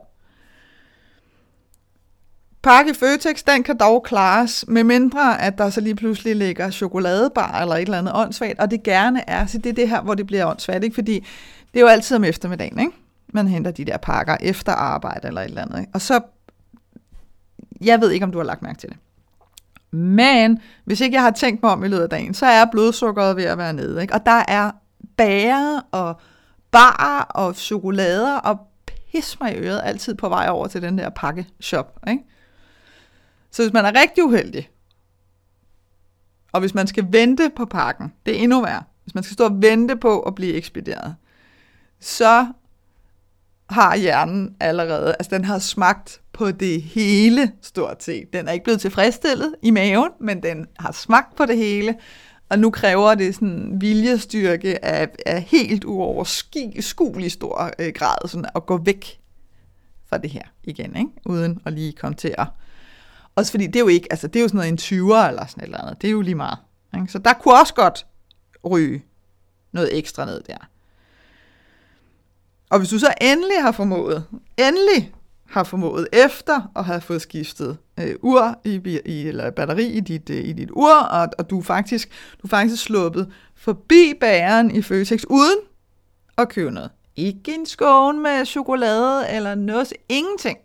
Pakke 2.62 2.94
Føtex, 2.94 3.44
den 3.44 3.64
kan 3.64 3.78
dog 3.78 4.04
klares, 4.04 4.66
med 4.68 4.84
mindre 4.84 5.42
at 5.42 5.58
der 5.58 5.70
så 5.70 5.82
lige 5.82 5.96
pludselig 5.96 6.36
ligger 6.36 6.72
chokoladebar 6.72 7.62
eller 7.62 7.76
et 7.76 7.82
eller 7.82 7.98
andet 7.98 8.14
åndssvagt, 8.16 8.60
og 8.60 8.72
det 8.72 8.84
gerne 8.84 9.30
er, 9.30 9.46
så 9.46 9.58
det 9.58 9.70
er 9.70 9.74
det 9.74 9.90
her, 9.90 10.02
hvor 10.02 10.14
det 10.14 10.28
bliver 10.28 10.46
åndssvagt, 10.46 10.84
ikke? 10.84 10.94
fordi 10.94 11.26
det 11.74 11.80
er 11.80 11.82
jo 11.82 11.88
altid 11.88 12.16
om 12.16 12.24
eftermiddagen, 12.24 12.80
ikke? 12.80 12.92
Man 13.34 13.48
henter 13.48 13.72
de 13.72 13.86
der 13.86 13.98
pakker 13.98 14.38
efter 14.42 14.72
arbejde 14.72 15.28
eller 15.28 15.42
et 15.42 15.46
eller 15.46 15.62
andet. 15.62 15.80
Ikke? 15.80 15.92
Og 15.94 16.02
så, 16.02 16.22
jeg 17.82 18.02
ved 18.02 18.12
ikke, 18.12 18.26
om 18.26 18.32
du 18.32 18.38
har 18.38 18.46
lagt 18.46 18.62
mærke 18.62 18.80
til 18.80 18.90
det. 18.90 18.98
Men 19.92 20.60
hvis 20.86 21.02
ikke 21.02 21.16
jeg 21.16 21.24
har 21.24 21.32
tænkt 21.32 21.64
mig 21.64 21.72
om 21.72 21.84
i 21.84 21.88
løbet 21.88 22.04
af 22.04 22.10
dagen, 22.10 22.34
så 22.34 22.46
er 22.46 22.66
blodsukkeret 22.72 23.36
ved 23.36 23.44
at 23.44 23.58
være 23.58 23.74
nede. 23.74 24.02
Ikke? 24.02 24.14
Og 24.14 24.26
der 24.26 24.44
er 24.48 24.72
bager 25.18 25.82
og 25.92 26.22
bar 26.72 27.22
og 27.30 27.56
chokolader 27.56 28.36
og 28.36 28.60
pis 28.86 29.40
mig 29.40 29.56
i 29.56 29.58
øret 29.58 29.82
altid 29.84 30.16
på 30.16 30.30
vej 30.30 30.48
over 30.50 30.68
til 30.68 30.82
den 30.82 30.98
der 30.98 31.10
pakkeshop. 31.10 32.00
Ikke? 32.10 32.24
Så 33.52 33.64
hvis 33.64 33.74
man 33.74 33.86
er 33.86 34.02
rigtig 34.02 34.24
uheldig, 34.24 34.70
og 36.52 36.60
hvis 36.60 36.74
man 36.74 36.88
skal 36.88 37.08
vente 37.12 37.52
på 37.56 37.66
pakken, 37.66 38.14
det 38.26 38.38
er 38.38 38.44
endnu 38.44 38.62
værre. 38.62 38.84
Hvis 39.04 39.16
man 39.16 39.24
skal 39.24 39.34
stå 39.34 39.46
og 39.46 39.62
vente 39.62 39.96
på 39.96 40.20
at 40.20 40.36
blive 40.36 40.54
ekspederet, 40.54 41.16
så 42.00 42.48
har 43.70 43.96
hjernen 43.96 44.56
allerede, 44.60 45.16
altså 45.20 45.36
den 45.36 45.46
har 45.46 45.60
smagt 45.60 46.22
på 46.34 46.52
det 46.52 46.82
hele 46.82 47.52
stort 47.62 48.04
set. 48.04 48.34
Den 48.34 48.48
er 48.48 48.52
ikke 48.52 48.64
blevet 48.64 48.82
tilfredsstillet 48.82 49.56
i 49.62 49.72
maven, 49.72 50.10
men 50.22 50.44
den 50.44 50.66
har 50.80 50.92
smagt 50.92 51.36
på 51.36 51.46
det 51.46 51.58
hele, 51.58 51.96
og 52.50 52.60
nu 52.60 52.70
kræver 52.70 53.16
det 53.16 53.36
sådan 53.36 53.78
viljestyrke 53.82 54.86
af, 54.86 55.10
af 55.26 55.42
helt 55.42 55.86
uoverskuelig 55.86 57.32
stor 57.32 57.72
øh, 57.80 57.94
grad 57.94 58.28
sådan 58.28 58.50
at 58.56 58.66
gå 58.66 58.78
væk 58.78 59.20
fra 60.10 60.18
det 60.18 60.30
her 60.30 60.44
igen, 60.64 60.96
ikke? 60.96 61.10
uden 61.26 61.62
at 61.66 61.74
lige 61.74 61.94
komme 61.94 62.16
til 62.16 62.36
at... 62.38 62.48
Også 63.36 63.52
fordi 63.52 63.68
det 63.68 63.76
er 63.76 63.80
jo 63.80 63.88
ikke, 63.88 64.08
altså 64.12 64.28
det 64.28 64.36
er 64.36 64.42
jo 64.42 64.48
sådan 64.48 64.58
noget 64.58 64.92
en 64.92 65.00
20'er 65.02 65.28
eller 65.28 65.46
sådan 65.46 65.64
et 65.64 65.66
eller 65.66 65.82
andet, 65.82 66.02
det 66.02 66.08
er 66.08 66.12
jo 66.12 66.22
lige 66.22 66.36
meget. 66.36 66.58
Ikke? 66.96 67.08
Så 67.12 67.18
der 67.18 67.34
kunne 67.34 67.60
også 67.60 67.74
godt 67.74 68.06
ryge 68.72 69.04
noget 69.72 69.98
ekstra 69.98 70.26
ned 70.26 70.42
der. 70.48 70.58
Og 72.70 72.80
hvis 72.80 72.90
du 72.90 73.00
så 73.00 73.14
endelig 73.22 73.62
har 73.62 73.72
formået, 73.72 74.26
endelig 74.58 75.14
har 75.50 75.64
formået 75.64 76.08
efter 76.14 76.72
at 76.76 76.86
have 76.86 77.02
fået 77.02 77.22
skiftet 77.22 77.78
øh, 78.00 78.16
ur 78.22 78.60
i, 78.66 79.00
i, 79.06 79.28
eller 79.28 79.52
batteri 79.52 79.88
i 79.88 80.00
dit, 80.00 80.30
øh, 80.30 80.46
i 80.46 80.54
dit 80.54 80.70
ur, 80.72 80.96
og, 80.96 81.28
og 81.38 81.50
du 81.50 81.60
er 81.60 81.64
faktisk 81.64 82.10
du 82.42 82.48
er 82.48 82.50
faktisk 82.50 82.84
sluppet 82.84 83.34
forbi 83.56 84.14
bageren 84.20 84.72
i 84.72 84.82
Føtex 84.82 85.24
uden 85.30 85.60
at 86.38 86.50
købe 86.50 86.72
noget. 86.72 86.92
Ikke 87.16 87.56
en 87.56 87.66
skåne 87.66 88.20
med 88.20 88.46
chokolade 88.46 89.30
eller 89.30 89.56
noget, 89.56 89.94
ingenting. 90.10 90.58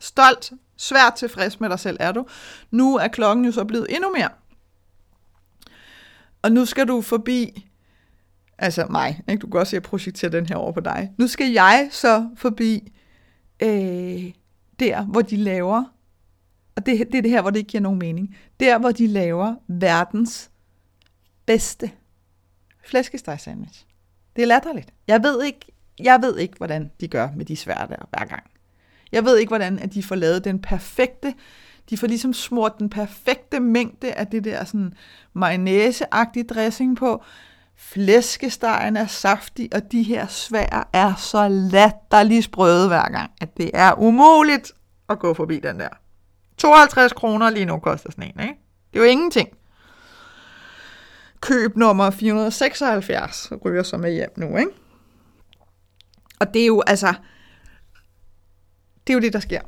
Stolt, 0.00 0.52
svært 0.76 1.14
tilfreds 1.14 1.60
med 1.60 1.68
dig 1.68 1.80
selv 1.80 1.96
er 2.00 2.12
du. 2.12 2.26
Nu 2.70 2.96
er 2.96 3.08
klokken 3.08 3.44
jo 3.44 3.52
så 3.52 3.64
blevet 3.64 3.86
endnu 3.90 4.10
mere. 4.16 4.28
Og 6.42 6.52
nu 6.52 6.64
skal 6.64 6.88
du 6.88 7.00
forbi, 7.00 7.66
altså 8.62 8.86
mig, 8.90 9.20
ikke? 9.28 9.40
du 9.40 9.46
kan 9.46 9.60
også 9.60 9.70
se, 9.70 9.76
at 9.76 9.82
jeg 9.82 9.90
projekterer 9.90 10.30
den 10.30 10.46
her 10.46 10.56
over 10.56 10.72
på 10.72 10.80
dig. 10.80 11.12
Nu 11.18 11.26
skal 11.26 11.50
jeg 11.52 11.88
så 11.90 12.28
forbi 12.36 12.92
øh, 13.62 14.32
der, 14.80 15.04
hvor 15.04 15.22
de 15.22 15.36
laver, 15.36 15.84
og 16.76 16.86
det, 16.86 16.98
det 16.98 17.18
er 17.18 17.22
det 17.22 17.30
her, 17.30 17.40
hvor 17.40 17.50
det 17.50 17.58
ikke 17.58 17.70
giver 17.70 17.82
nogen 17.82 17.98
mening, 17.98 18.36
der, 18.60 18.78
hvor 18.78 18.92
de 18.92 19.06
laver 19.06 19.54
verdens 19.68 20.50
bedste 21.46 21.90
flæskesteg 22.84 23.40
sandwich. 23.40 23.86
Det 24.36 24.42
er 24.42 24.46
latterligt. 24.46 24.92
Jeg 25.08 25.22
ved 25.22 25.42
ikke, 25.44 25.72
jeg 26.00 26.22
ved 26.22 26.38
ikke, 26.38 26.56
hvordan 26.56 26.90
de 27.00 27.08
gør 27.08 27.28
med 27.36 27.44
de 27.44 27.56
svære 27.56 27.86
der 27.88 28.08
hver 28.10 28.24
gang. 28.24 28.42
Jeg 29.12 29.24
ved 29.24 29.38
ikke, 29.38 29.50
hvordan 29.50 29.78
at 29.78 29.94
de 29.94 30.02
får 30.02 30.14
lavet 30.14 30.44
den 30.44 30.62
perfekte, 30.62 31.34
de 31.90 31.96
får 31.96 32.06
ligesom 32.06 32.32
smurt 32.32 32.78
den 32.78 32.90
perfekte 32.90 33.60
mængde 33.60 34.12
af 34.12 34.26
det 34.26 34.44
der 34.44 34.64
sådan 34.64 34.92
mayonnaise-agtige 35.34 36.44
dressing 36.54 36.96
på. 36.96 37.24
Flæskestegen 37.76 38.96
er 38.96 39.06
saftig, 39.06 39.68
og 39.74 39.92
de 39.92 40.02
her 40.02 40.26
svær 40.26 40.88
er 40.92 41.14
så 41.14 41.48
latterligt 41.48 42.44
sprøde 42.44 42.88
hver 42.88 43.10
gang, 43.10 43.30
at 43.40 43.56
det 43.56 43.70
er 43.74 43.98
umuligt 43.98 44.72
at 45.08 45.18
gå 45.18 45.34
forbi 45.34 45.60
den 45.60 45.80
der. 45.80 45.88
52 46.56 47.12
kroner 47.12 47.50
lige 47.50 47.66
nu 47.66 47.78
koster 47.78 48.10
sådan 48.10 48.24
en, 48.24 48.40
ikke? 48.40 48.54
Det 48.92 48.98
er 48.98 49.04
jo 49.04 49.10
ingenting. 49.10 49.48
Køb 51.40 51.76
nummer 51.76 52.10
476 52.10 53.52
ryger 53.64 53.82
så 53.82 53.96
med 53.96 54.12
hjem 54.12 54.32
nu, 54.36 54.56
ikke? 54.56 54.70
Og 56.40 56.54
det 56.54 56.62
er 56.62 56.66
jo 56.66 56.82
altså, 56.86 57.14
det 59.06 59.12
er 59.12 59.14
jo 59.14 59.20
det, 59.20 59.32
der 59.32 59.40
sker. 59.40 59.60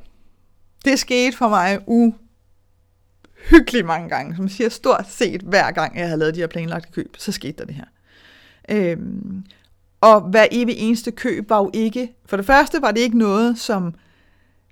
Det 0.85 0.99
skete 0.99 1.37
for 1.37 1.49
mig 1.49 1.79
uhyggeligt 1.87 3.87
mange 3.87 4.09
gange. 4.09 4.37
Som 4.37 4.49
siger, 4.49 4.69
stort 4.69 5.07
set 5.09 5.41
hver 5.41 5.71
gang, 5.71 5.99
jeg 5.99 6.09
har 6.09 6.17
lavet 6.17 6.35
de 6.35 6.41
her 6.41 6.47
planlagte 6.47 6.93
køb, 6.93 7.17
så 7.19 7.33
skete 7.33 7.59
der 7.59 7.65
det 7.65 7.75
her. 7.75 7.85
Øhm, 8.71 9.45
og 10.01 10.21
hver 10.21 10.47
evig 10.51 10.75
eneste 10.79 11.11
køb 11.11 11.51
var 11.51 11.59
jo 11.59 11.71
ikke, 11.75 12.13
for 12.27 12.37
det 12.37 12.47
første 12.47 12.83
var 12.83 12.91
det 12.91 13.01
ikke 13.01 13.19
noget, 13.19 13.59
som, 13.59 13.95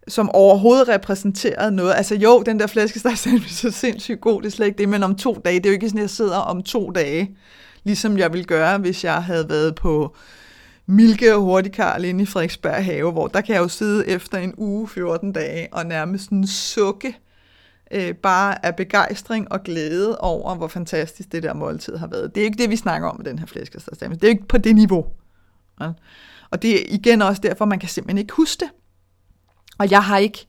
som 0.08 0.30
overhovedet 0.30 0.88
repræsenterede 0.88 1.70
noget. 1.70 1.94
Altså 1.96 2.14
jo, 2.14 2.42
den 2.46 2.60
der 2.60 2.66
flæskesteg 2.66 3.18
sandwich 3.18 3.66
er 3.66 3.70
sindssygt 3.86 4.20
god, 4.20 4.42
det 4.42 4.48
er 4.48 4.52
slet 4.52 4.66
ikke 4.66 4.78
det, 4.78 4.88
men 4.88 5.02
om 5.02 5.16
to 5.16 5.40
dage, 5.44 5.56
det 5.56 5.66
er 5.66 5.70
jo 5.70 5.74
ikke 5.74 5.88
sådan, 5.88 5.98
at 5.98 6.02
jeg 6.02 6.10
sidder 6.10 6.36
om 6.36 6.62
to 6.62 6.90
dage, 6.90 7.36
ligesom 7.84 8.18
jeg 8.18 8.32
ville 8.32 8.44
gøre, 8.44 8.78
hvis 8.78 9.04
jeg 9.04 9.22
havde 9.22 9.48
været 9.48 9.74
på 9.74 10.16
Milke 10.86 11.34
og 11.34 11.40
Hurtigkarl 11.40 12.04
inde 12.04 12.22
i 12.22 12.26
Frederiksberg 12.26 12.84
have, 12.84 13.12
hvor 13.12 13.26
der 13.26 13.40
kan 13.40 13.54
jeg 13.54 13.62
jo 13.62 13.68
sidde 13.68 14.08
efter 14.08 14.38
en 14.38 14.54
uge, 14.56 14.88
14 14.88 15.32
dage, 15.32 15.68
og 15.72 15.86
nærmest 15.86 16.24
sådan 16.24 16.46
sukke 16.46 17.08
øh, 17.08 17.14
Øh, 17.92 18.14
bare 18.14 18.66
af 18.66 18.76
begejstring 18.76 19.52
og 19.52 19.62
glæde 19.62 20.18
over, 20.18 20.54
hvor 20.54 20.68
fantastisk 20.68 21.32
det 21.32 21.42
der 21.42 21.54
måltid 21.54 21.96
har 21.96 22.06
været. 22.06 22.34
Det 22.34 22.40
er 22.40 22.44
ikke 22.44 22.62
det, 22.62 22.70
vi 22.70 22.76
snakker 22.76 23.08
om 23.08 23.16
med 23.16 23.24
den 23.24 23.38
her 23.38 23.46
flæskestadsdame. 23.46 24.14
Det 24.14 24.24
er 24.24 24.28
ikke 24.28 24.48
på 24.48 24.58
det 24.58 24.74
niveau. 24.74 25.06
Ja. 25.80 25.90
Og 26.50 26.62
det 26.62 26.80
er 26.80 26.94
igen 26.94 27.22
også 27.22 27.42
derfor, 27.42 27.64
man 27.64 27.78
kan 27.78 27.88
simpelthen 27.88 28.18
ikke 28.18 28.34
huske 28.34 28.60
det. 28.60 28.70
Og 29.78 29.90
jeg 29.90 30.04
har 30.04 30.18
ikke, 30.18 30.46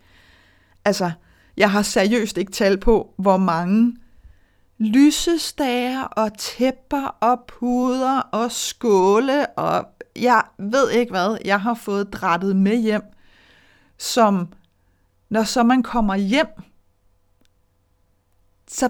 altså, 0.85 1.11
jeg 1.57 1.71
har 1.71 1.81
seriøst 1.81 2.37
ikke 2.37 2.51
tal 2.51 2.77
på, 2.77 3.13
hvor 3.17 3.37
mange 3.37 3.95
lysestager 4.77 6.03
og 6.03 6.37
tæpper 6.37 7.17
og 7.21 7.39
puder 7.47 8.19
og 8.19 8.51
skåle 8.51 9.47
og 9.47 9.85
jeg 10.15 10.43
ved 10.59 10.91
ikke 10.91 11.11
hvad, 11.11 11.37
jeg 11.45 11.61
har 11.61 11.73
fået 11.73 12.13
drættet 12.13 12.55
med 12.55 12.81
hjem, 12.81 13.01
som 13.97 14.47
når 15.29 15.43
så 15.43 15.63
man 15.63 15.83
kommer 15.83 16.15
hjem, 16.15 16.47
så 18.67 18.89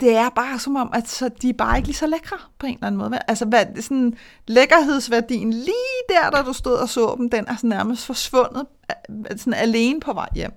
det 0.00 0.16
er 0.16 0.28
bare 0.28 0.58
som 0.58 0.76
om, 0.76 0.90
at 0.94 1.08
så 1.08 1.30
de 1.42 1.48
er 1.48 1.52
bare 1.52 1.76
ikke 1.76 1.88
lige 1.88 1.96
så 1.96 2.06
lækre 2.06 2.36
på 2.58 2.66
en 2.66 2.74
eller 2.74 2.86
anden 2.86 2.98
måde. 2.98 3.18
Altså 3.28 3.44
hvad, 3.44 3.82
sådan, 3.82 4.14
lækkerhedsværdien 4.46 5.52
lige 5.52 6.02
der, 6.08 6.30
da 6.30 6.42
du 6.42 6.52
stod 6.52 6.74
og 6.74 6.88
så 6.88 7.14
dem, 7.18 7.30
den 7.30 7.44
er 7.48 7.56
sådan 7.56 7.70
nærmest 7.70 8.06
forsvundet 8.06 8.66
øh, 9.10 9.38
sådan 9.38 9.54
alene 9.54 10.00
på 10.00 10.12
vej 10.12 10.28
hjem. 10.34 10.52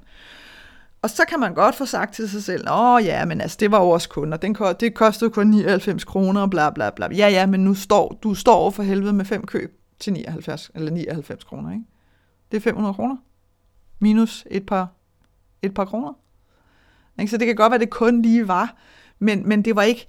Og 1.02 1.10
så 1.10 1.26
kan 1.30 1.40
man 1.40 1.54
godt 1.54 1.76
få 1.76 1.86
sagt 1.86 2.14
til 2.14 2.30
sig 2.30 2.44
selv, 2.44 2.68
åh 2.72 3.06
ja, 3.06 3.26
men 3.26 3.42
altså, 3.42 3.58
det 3.60 3.72
var 3.72 3.82
jo 3.82 3.90
også 3.90 4.10
kun, 4.10 4.34
og 4.34 4.42
den, 4.42 4.56
det 4.80 4.94
kostede 4.94 5.30
kun 5.30 5.48
99 5.48 6.04
kroner, 6.04 6.42
og 6.42 6.50
bla 6.50 6.70
bla 6.70 6.90
bla. 6.90 7.08
Ja, 7.12 7.28
ja, 7.28 7.46
men 7.46 7.60
nu 7.60 7.74
står 7.74 8.20
du 8.24 8.34
står 8.34 8.70
for 8.70 8.84
helvede 8.84 9.14
med 9.14 9.26
fem 9.26 9.46
køb 9.46 9.80
til 10.00 10.14
79, 10.14 10.72
eller 10.76 10.92
99 10.92 11.44
kroner, 11.44 11.72
ikke? 11.72 11.84
Det 12.52 12.58
er 12.58 12.62
500 12.62 12.94
kroner. 12.94 13.18
Minus 14.00 14.46
et 14.52 14.66
par, 14.66 14.88
et 15.62 15.74
par 15.74 15.86
kroner. 15.86 16.14
Ikke? 17.20 17.32
Så 17.32 17.38
det 17.38 17.48
kan 17.48 17.56
godt 17.56 17.72
være, 17.72 17.76
at 17.76 17.82
det 17.82 17.90
kun 17.90 18.22
lige 18.22 18.48
var, 18.48 18.76
men, 19.20 19.50
men 19.50 19.62
det 19.62 19.76
var 19.76 19.84
ikke, 19.84 20.08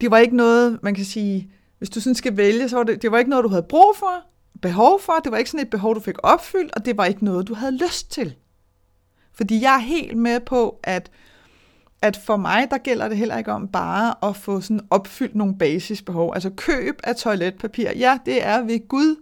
det 0.00 0.10
var 0.10 0.18
ikke 0.18 0.36
noget, 0.36 0.78
man 0.82 0.94
kan 0.94 1.04
sige, 1.04 1.50
hvis 1.78 1.90
du 1.90 2.00
sådan 2.00 2.14
skal 2.14 2.36
vælge, 2.36 2.68
så 2.68 2.76
var 2.76 2.82
det, 2.82 3.02
det 3.02 3.12
var 3.12 3.18
ikke 3.18 3.30
noget, 3.30 3.44
du 3.44 3.48
havde 3.48 3.66
brug 3.68 3.94
for, 3.96 4.24
behov 4.62 5.00
for, 5.00 5.12
det 5.24 5.32
var 5.32 5.38
ikke 5.38 5.50
sådan 5.50 5.66
et 5.66 5.70
behov, 5.70 5.94
du 5.94 6.00
fik 6.00 6.16
opfyldt, 6.22 6.72
og 6.76 6.84
det 6.84 6.96
var 6.96 7.04
ikke 7.04 7.24
noget, 7.24 7.48
du 7.48 7.54
havde 7.54 7.76
lyst 7.76 8.10
til. 8.10 8.34
Fordi 9.32 9.62
jeg 9.62 9.74
er 9.74 9.78
helt 9.78 10.16
med 10.16 10.40
på, 10.40 10.80
at 10.82 11.10
at 12.02 12.16
for 12.16 12.36
mig, 12.36 12.66
der 12.70 12.78
gælder 12.78 13.08
det 13.08 13.16
heller 13.16 13.38
ikke 13.38 13.52
om 13.52 13.68
bare 13.68 14.14
at 14.22 14.36
få 14.36 14.60
sådan 14.60 14.80
opfyldt 14.90 15.34
nogle 15.34 15.58
basisbehov. 15.58 16.32
Altså 16.34 16.50
køb 16.50 17.00
af 17.04 17.16
toiletpapir, 17.16 17.90
ja, 17.96 18.18
det 18.26 18.46
er 18.46 18.62
ved 18.62 18.88
Gud 18.88 19.16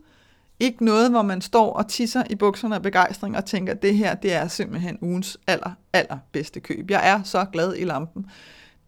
ikke 0.61 0.85
noget, 0.85 1.11
hvor 1.11 1.23
man 1.23 1.41
står 1.41 1.73
og 1.73 1.89
tisser 1.89 2.23
i 2.31 2.35
bukserne 2.35 2.75
af 2.75 2.83
begejstring 2.83 3.37
og 3.37 3.45
tænker, 3.45 3.73
at 3.73 3.83
det 3.83 3.95
her, 3.95 4.15
det 4.15 4.33
er 4.33 4.49
simpelthen 4.49 4.99
ugens 5.03 5.39
aller, 5.47 5.71
aller 5.93 6.19
bedste 6.33 6.61
køb. 6.61 6.91
Jeg 6.91 7.09
er 7.09 7.23
så 7.23 7.47
glad 7.53 7.75
i 7.77 7.85
lampen. 7.85 8.27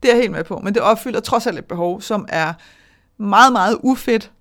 Det 0.03 0.11
er 0.11 0.15
jeg 0.15 0.23
helt 0.23 0.33
med 0.33 0.45
på, 0.45 0.59
men 0.59 0.75
det 0.75 0.83
opfylder 0.83 1.21
trods 1.21 1.47
alt 1.47 1.59
et 1.59 1.65
behov, 1.65 2.01
som 2.01 2.27
er 2.29 2.53
meget, 3.19 3.53
meget 3.53 3.79
ufedt 3.83 4.33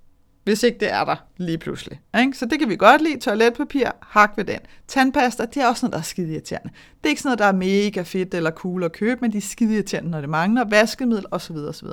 hvis 0.50 0.63
ikke 0.63 0.80
det 0.80 0.92
er 0.92 1.06
der 1.06 1.15
lige 1.38 1.58
pludselig. 1.58 2.02
Ikke? 2.20 2.38
Så 2.38 2.46
det 2.46 2.60
kan 2.60 2.70
vi 2.70 2.76
godt 2.76 3.02
lide. 3.02 3.20
Toiletpapir, 3.20 3.89
hak 4.02 4.32
ved 4.36 4.46
den. 4.46 4.60
Tandpasta, 4.88 5.46
det 5.46 5.58
er 5.58 5.68
også 5.68 5.86
noget, 5.86 5.94
der 5.94 6.00
er 6.00 6.04
skide 6.04 6.32
irriterende. 6.32 6.70
Det 6.70 7.06
er 7.06 7.10
ikke 7.10 7.22
sådan 7.22 7.28
noget, 7.28 7.39
der 7.39 7.46
er 7.46 7.84
mega 7.86 8.02
fedt 8.02 8.34
eller 8.34 8.52
cool 8.52 8.84
at 8.84 8.92
købe, 8.92 9.22
men 9.22 9.32
de 9.32 9.38
er 9.38 9.42
skide 9.42 9.74
irriterende, 9.74 10.10
når 10.10 10.22
det 10.22 10.30
mangler. 10.30 10.65
Vaskemiddel 10.65 11.26
osv. 11.32 11.56
osv. 11.56 11.88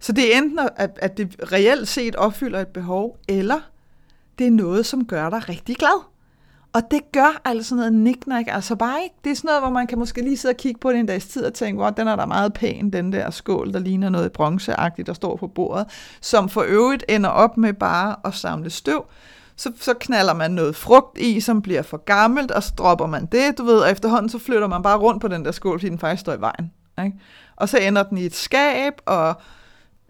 Så 0.00 0.12
det 0.12 0.34
er 0.34 0.38
enten, 0.38 0.58
at, 0.76 0.98
at 1.02 1.16
det 1.16 1.52
reelt 1.52 1.88
set 1.88 2.16
opfylder 2.16 2.60
et 2.60 2.68
behov, 2.68 3.18
eller 3.28 3.60
det 4.38 4.46
er 4.46 4.50
noget, 4.50 4.86
som 4.86 5.04
gør 5.04 5.30
dig 5.30 5.48
rigtig 5.48 5.76
glad. 5.76 6.04
Og 6.72 6.82
det 6.90 7.12
gør 7.12 7.40
altså 7.44 7.74
noget 7.74 7.92
niknak, 7.92 8.44
altså 8.48 8.76
bare 8.76 9.02
ikke. 9.02 9.14
Det 9.24 9.30
er 9.30 9.34
sådan 9.34 9.48
noget, 9.48 9.62
hvor 9.62 9.70
man 9.70 9.86
kan 9.86 9.98
måske 9.98 10.22
lige 10.22 10.36
sidde 10.36 10.52
og 10.52 10.56
kigge 10.56 10.80
på 10.80 10.90
det 10.90 10.98
en 10.98 11.06
dags 11.06 11.26
tid 11.26 11.44
og 11.44 11.54
tænke, 11.54 11.80
wow, 11.82 11.90
den 11.96 12.08
er 12.08 12.16
da 12.16 12.26
meget 12.26 12.52
pæn, 12.52 12.90
den 12.90 13.12
der 13.12 13.30
skål, 13.30 13.72
der 13.72 13.78
ligner 13.78 14.08
noget 14.08 14.32
bronzeagtigt, 14.32 15.06
der 15.06 15.12
står 15.12 15.36
på 15.36 15.46
bordet, 15.46 15.86
som 16.20 16.48
for 16.48 16.62
øvrigt 16.68 17.04
ender 17.08 17.30
op 17.30 17.56
med 17.56 17.72
bare 17.72 18.16
at 18.24 18.34
samle 18.34 18.70
støv. 18.70 19.04
Så, 19.56 19.72
så 19.80 19.94
knaller 19.94 20.34
man 20.34 20.50
noget 20.50 20.76
frugt 20.76 21.18
i, 21.18 21.40
som 21.40 21.62
bliver 21.62 21.82
for 21.82 21.96
gammelt, 21.96 22.50
og 22.50 22.62
så 22.62 22.72
dropper 22.78 23.06
man 23.06 23.26
det, 23.26 23.58
du 23.58 23.64
ved, 23.64 23.78
og 23.78 23.90
efterhånden 23.90 24.28
så 24.28 24.38
flytter 24.38 24.68
man 24.68 24.82
bare 24.82 24.98
rundt 24.98 25.20
på 25.20 25.28
den 25.28 25.44
der 25.44 25.52
skål, 25.52 25.78
fordi 25.78 25.90
den 25.90 25.98
faktisk 25.98 26.20
står 26.20 26.32
i 26.32 26.40
vejen. 26.40 26.72
Ikke? 27.04 27.18
Og 27.56 27.68
så 27.68 27.78
ender 27.78 28.02
den 28.02 28.18
i 28.18 28.24
et 28.24 28.34
skab, 28.34 28.92
og 29.06 29.34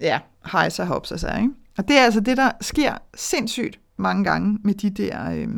ja, 0.00 0.18
hejser 0.52 0.84
hops 0.84 1.12
og 1.12 1.20
så, 1.20 1.28
ikke? 1.36 1.50
Og 1.78 1.88
det 1.88 1.98
er 1.98 2.04
altså 2.04 2.20
det, 2.20 2.36
der 2.36 2.50
sker 2.60 2.94
sindssygt 3.14 3.78
mange 3.96 4.24
gange 4.24 4.58
med 4.62 4.74
de 4.74 4.90
der... 4.90 5.30
øh, 5.30 5.48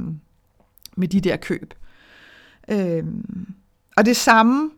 med 0.97 1.09
de 1.09 1.21
der 1.21 1.37
køb. 1.37 1.75
Øh, 2.69 3.05
og 3.97 4.07
det 4.07 4.17
samme 4.17 4.71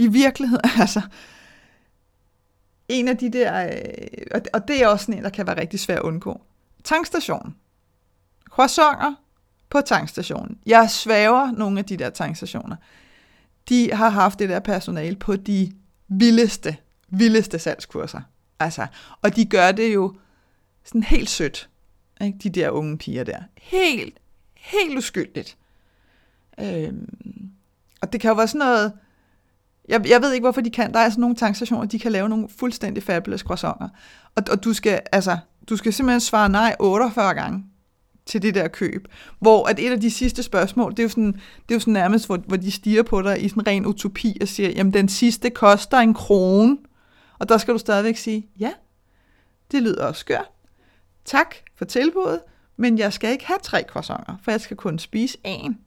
i 0.00 0.06
virkeligheden, 0.06 0.70
altså 0.80 1.00
en 2.88 3.08
af 3.08 3.16
de 3.16 3.32
der, 3.32 3.66
øh, 3.66 4.40
og 4.52 4.68
det 4.68 4.82
er 4.82 4.88
også 4.88 5.12
en, 5.12 5.22
der 5.22 5.30
kan 5.30 5.46
være 5.46 5.60
rigtig 5.60 5.80
svær 5.80 5.96
at 5.96 6.02
undgå. 6.02 6.40
Tankstationen. 6.84 7.54
Croissanter 8.50 9.14
på 9.70 9.80
tankstationen. 9.80 10.58
Jeg 10.66 10.90
svæver 10.90 11.52
nogle 11.52 11.78
af 11.78 11.84
de 11.84 11.96
der 11.96 12.10
tankstationer. 12.10 12.76
De 13.68 13.92
har 13.92 14.08
haft 14.08 14.38
det 14.38 14.48
der 14.48 14.60
personale 14.60 15.16
på 15.16 15.36
de 15.36 15.72
vildeste, 16.08 16.76
vildeste 17.08 17.58
salgskurser. 17.58 18.20
Altså, 18.60 18.86
og 19.22 19.36
de 19.36 19.44
gør 19.44 19.72
det 19.72 19.94
jo 19.94 20.14
sådan 20.84 21.02
helt 21.02 21.30
sødt. 21.30 21.68
Ikke? 22.20 22.38
De 22.42 22.50
der 22.50 22.70
unge 22.70 22.98
piger 22.98 23.24
der. 23.24 23.42
Helt, 23.62 24.18
helt 24.54 24.98
uskyldigt. 24.98 25.56
Øhm, 26.60 27.50
og 28.00 28.12
det 28.12 28.20
kan 28.20 28.28
jo 28.28 28.34
være 28.34 28.48
sådan 28.48 28.58
noget, 28.58 28.92
jeg, 29.88 30.08
jeg 30.08 30.22
ved 30.22 30.32
ikke, 30.32 30.44
hvorfor 30.44 30.60
de 30.60 30.70
kan, 30.70 30.92
der 30.92 30.98
er 30.98 31.08
sådan 31.08 31.20
nogle 31.20 31.36
tankstationer, 31.36 31.86
de 31.86 31.98
kan 31.98 32.12
lave 32.12 32.28
nogle 32.28 32.48
fuldstændig 32.48 33.02
fabulous 33.02 33.40
croissanter. 33.40 33.88
Og, 34.34 34.42
og 34.50 34.64
du 34.64 34.72
skal, 34.72 35.00
altså, 35.12 35.38
du 35.68 35.76
skal 35.76 35.92
simpelthen 35.92 36.20
svare 36.20 36.48
nej 36.48 36.76
48 36.80 37.34
gange 37.34 37.64
til 38.26 38.42
det 38.42 38.54
der 38.54 38.68
køb. 38.68 39.08
Hvor 39.38 39.66
at 39.68 39.78
et 39.78 39.92
af 39.92 40.00
de 40.00 40.10
sidste 40.10 40.42
spørgsmål, 40.42 40.90
det 40.90 40.98
er 40.98 41.02
jo 41.02 41.08
sådan, 41.08 41.32
det 41.32 41.70
er 41.70 41.74
jo 41.74 41.80
sådan 41.80 41.92
nærmest, 41.92 42.26
hvor, 42.26 42.36
hvor 42.36 42.56
de 42.56 42.70
stiger 42.70 43.02
på 43.02 43.22
dig 43.22 43.44
i 43.44 43.48
sådan 43.48 43.66
ren 43.66 43.86
utopi 43.86 44.38
og 44.40 44.48
siger, 44.48 44.70
jamen 44.70 44.92
den 44.92 45.08
sidste 45.08 45.50
koster 45.50 45.98
en 45.98 46.14
krone. 46.14 46.76
Og 47.38 47.48
der 47.48 47.58
skal 47.58 47.74
du 47.74 47.78
stadigvæk 47.78 48.16
sige, 48.16 48.46
ja, 48.58 48.72
det 49.70 49.82
lyder 49.82 50.06
også 50.06 50.20
skørt. 50.20 50.50
Tak 51.28 51.54
for 51.76 51.84
tilbuddet, 51.84 52.40
men 52.76 52.98
jeg 52.98 53.12
skal 53.12 53.30
ikke 53.30 53.46
have 53.46 53.58
tre 53.62 53.84
croissanter, 53.88 54.36
for 54.42 54.50
jeg 54.50 54.60
skal 54.60 54.76
kun 54.76 54.98
spise 54.98 55.38
en. 55.44 55.78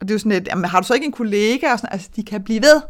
Og 0.00 0.08
det 0.08 0.10
er 0.10 0.14
jo 0.14 0.18
sådan 0.18 0.32
lidt, 0.32 0.48
jamen, 0.48 0.64
har 0.64 0.80
du 0.80 0.86
så 0.86 0.94
ikke 0.94 1.06
en 1.06 1.12
kollega? 1.12 1.72
Og 1.72 1.78
sådan, 1.78 1.92
altså, 1.92 2.10
de 2.16 2.24
kan 2.24 2.44
blive 2.44 2.62
ved. 2.62 2.82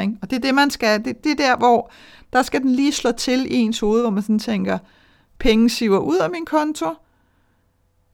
Ikke? 0.00 0.14
Og 0.22 0.30
det 0.30 0.36
er 0.36 0.40
det, 0.40 0.54
man 0.54 0.70
skal. 0.70 1.04
Det, 1.04 1.24
det 1.24 1.32
er 1.32 1.36
der, 1.36 1.56
hvor 1.56 1.90
der 2.32 2.42
skal 2.42 2.60
den 2.60 2.70
lige 2.70 2.92
slå 2.92 3.12
til 3.12 3.52
i 3.52 3.56
ens 3.56 3.80
hoved, 3.80 4.00
hvor 4.00 4.10
man 4.10 4.22
sådan 4.22 4.38
tænker, 4.38 4.78
penge 5.38 5.70
siver 5.70 5.98
ud 5.98 6.18
af 6.18 6.30
min 6.30 6.44
konto. 6.44 6.86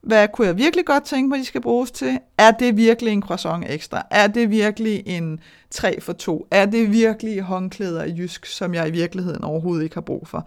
Hvad 0.00 0.28
kunne 0.28 0.46
jeg 0.46 0.56
virkelig 0.56 0.86
godt 0.86 1.04
tænke 1.04 1.28
mig, 1.28 1.38
de 1.38 1.44
skal 1.44 1.60
bruges 1.60 1.90
til? 1.90 2.18
Er 2.38 2.50
det 2.50 2.76
virkelig 2.76 3.12
en 3.12 3.22
croissant 3.22 3.64
ekstra? 3.68 4.02
Er 4.10 4.26
det 4.26 4.50
virkelig 4.50 5.02
en 5.06 5.40
3 5.70 6.00
for 6.00 6.12
2? 6.12 6.46
Er 6.50 6.66
det 6.66 6.92
virkelig 6.92 7.40
håndklæder 7.40 8.04
i 8.04 8.14
jysk, 8.18 8.46
som 8.46 8.74
jeg 8.74 8.88
i 8.88 8.90
virkeligheden 8.90 9.44
overhovedet 9.44 9.84
ikke 9.84 9.96
har 9.96 10.00
brug 10.00 10.28
for? 10.28 10.46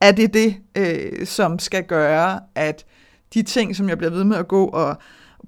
Er 0.00 0.12
det 0.12 0.34
det, 0.34 0.56
øh, 0.76 1.26
som 1.26 1.58
skal 1.58 1.84
gøre, 1.84 2.40
at 2.54 2.86
de 3.34 3.42
ting, 3.42 3.76
som 3.76 3.88
jeg 3.88 3.98
bliver 3.98 4.10
ved 4.10 4.24
med 4.24 4.36
at 4.36 4.48
gå 4.48 4.66
og 4.66 4.96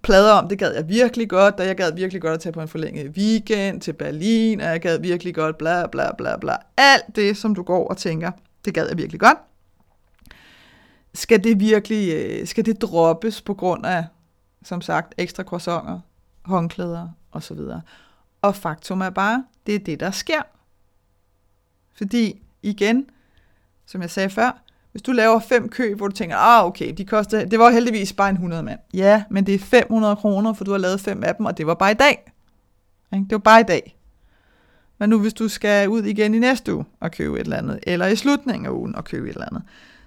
plader 0.03 0.33
om, 0.33 0.49
det 0.49 0.59
gad 0.59 0.75
jeg 0.75 0.89
virkelig 0.89 1.29
godt, 1.29 1.55
og 1.55 1.67
jeg 1.67 1.77
gad 1.77 1.93
virkelig 1.93 2.23
godt 2.23 2.35
at 2.35 2.41
tage 2.41 2.53
på 2.53 2.61
en 2.61 2.69
forlænget 2.69 3.09
weekend 3.09 3.81
til 3.81 3.93
Berlin, 3.93 4.61
og 4.61 4.67
jeg 4.67 4.81
gad 4.81 5.01
virkelig 5.01 5.35
godt 5.35 5.59
bla 5.59 5.87
bla 5.87 6.15
bla 6.19 6.37
bla. 6.37 6.57
Alt 6.77 7.17
det, 7.17 7.37
som 7.37 7.55
du 7.55 7.63
går 7.63 7.89
og 7.89 7.97
tænker, 7.97 8.31
det 8.65 8.75
gad 8.75 8.89
jeg 8.89 8.99
virkelig 8.99 9.21
godt. 9.21 9.39
Skal 11.15 11.45
det 11.45 11.61
virkelig, 11.61 12.15
øh, 12.15 12.47
skal 12.47 12.67
det 12.67 12.83
droppes 12.83 13.43
på 13.43 13.55
grund 13.55 13.87
af, 13.87 14.07
som 14.65 14.81
sagt, 14.81 15.15
ekstra 15.19 15.43
croissanter, 15.43 16.01
håndklæder 16.43 17.09
osv. 17.33 17.59
Og 18.43 18.57
faktum 18.57 19.01
er 19.01 19.11
bare, 19.11 19.45
det 19.67 19.75
er 19.75 19.79
det, 19.79 20.01
der 20.01 20.11
sker. 20.11 20.43
Fordi, 21.95 22.43
igen, 22.63 23.07
som 23.91 24.03
jeg 24.03 24.11
sagde 24.11 24.31
før, 24.31 24.63
hvis 24.93 25.03
du 25.03 25.13
laver 25.13 25.41
fem 25.41 25.69
køb, 25.69 25.97
hvor 25.97 26.09
du 26.09 26.15
tænker, 26.15 26.37
ah 26.37 26.67
okay, 26.67 26.95
de 26.97 27.05
koster, 27.05 27.45
det 27.45 27.59
var 27.59 27.71
heldigvis 27.71 28.13
bare 28.13 28.29
en 28.29 28.35
100 28.35 28.63
mand. 28.63 28.81
Ja, 28.95 29.25
men 29.31 29.47
det 29.47 29.55
er 29.55 29.59
500 29.59 30.17
kroner, 30.17 30.53
for 30.53 30.65
du 30.65 30.71
har 30.71 30.79
lavet 30.79 31.01
fem 31.01 31.25
af 31.25 31.35
dem, 31.37 31.47
og 31.47 31.59
det 31.59 31.67
var 31.67 31.75
bare 31.75 31.91
i 31.91 31.95
dag. 31.95 32.33
Det 33.13 33.31
var 33.31 33.39
bare 33.39 33.61
i 33.61 33.65
dag. 33.65 33.97
Men 34.99 35.11
nu 35.11 35.21
hvis 35.21 35.35
du 35.35 35.49
skal 35.49 35.89
ud 35.89 36.03
igen 36.03 36.35
i 36.35 36.39
næste 36.39 36.75
uge 36.75 36.85
og 37.01 37.13
købe 37.13 37.41
et 37.41 37.45
eller 37.45 37.57
andet, 37.57 37.79
eller 37.83 38.07
i 38.07 38.17
slutningen 38.17 38.67
af 38.67 38.71
ugen 38.71 38.95
og 38.95 39.05
købe 39.05 39.29
et 39.29 39.35
eller 39.35 39.47
andet, 39.47 39.63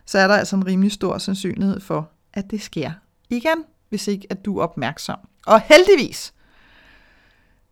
så 0.05 0.19
er 0.19 0.27
der 0.27 0.35
altså 0.35 0.55
en 0.55 0.67
rimelig 0.67 0.91
stor 0.91 1.17
sandsynlighed 1.17 1.79
for, 1.79 2.09
at 2.33 2.51
det 2.51 2.61
sker 2.61 2.91
igen, 3.29 3.63
hvis 3.89 4.07
ikke 4.07 4.27
at 4.29 4.45
du 4.45 4.57
er 4.57 4.63
opmærksom. 4.63 5.19
Og 5.45 5.61
heldigvis, 5.61 6.33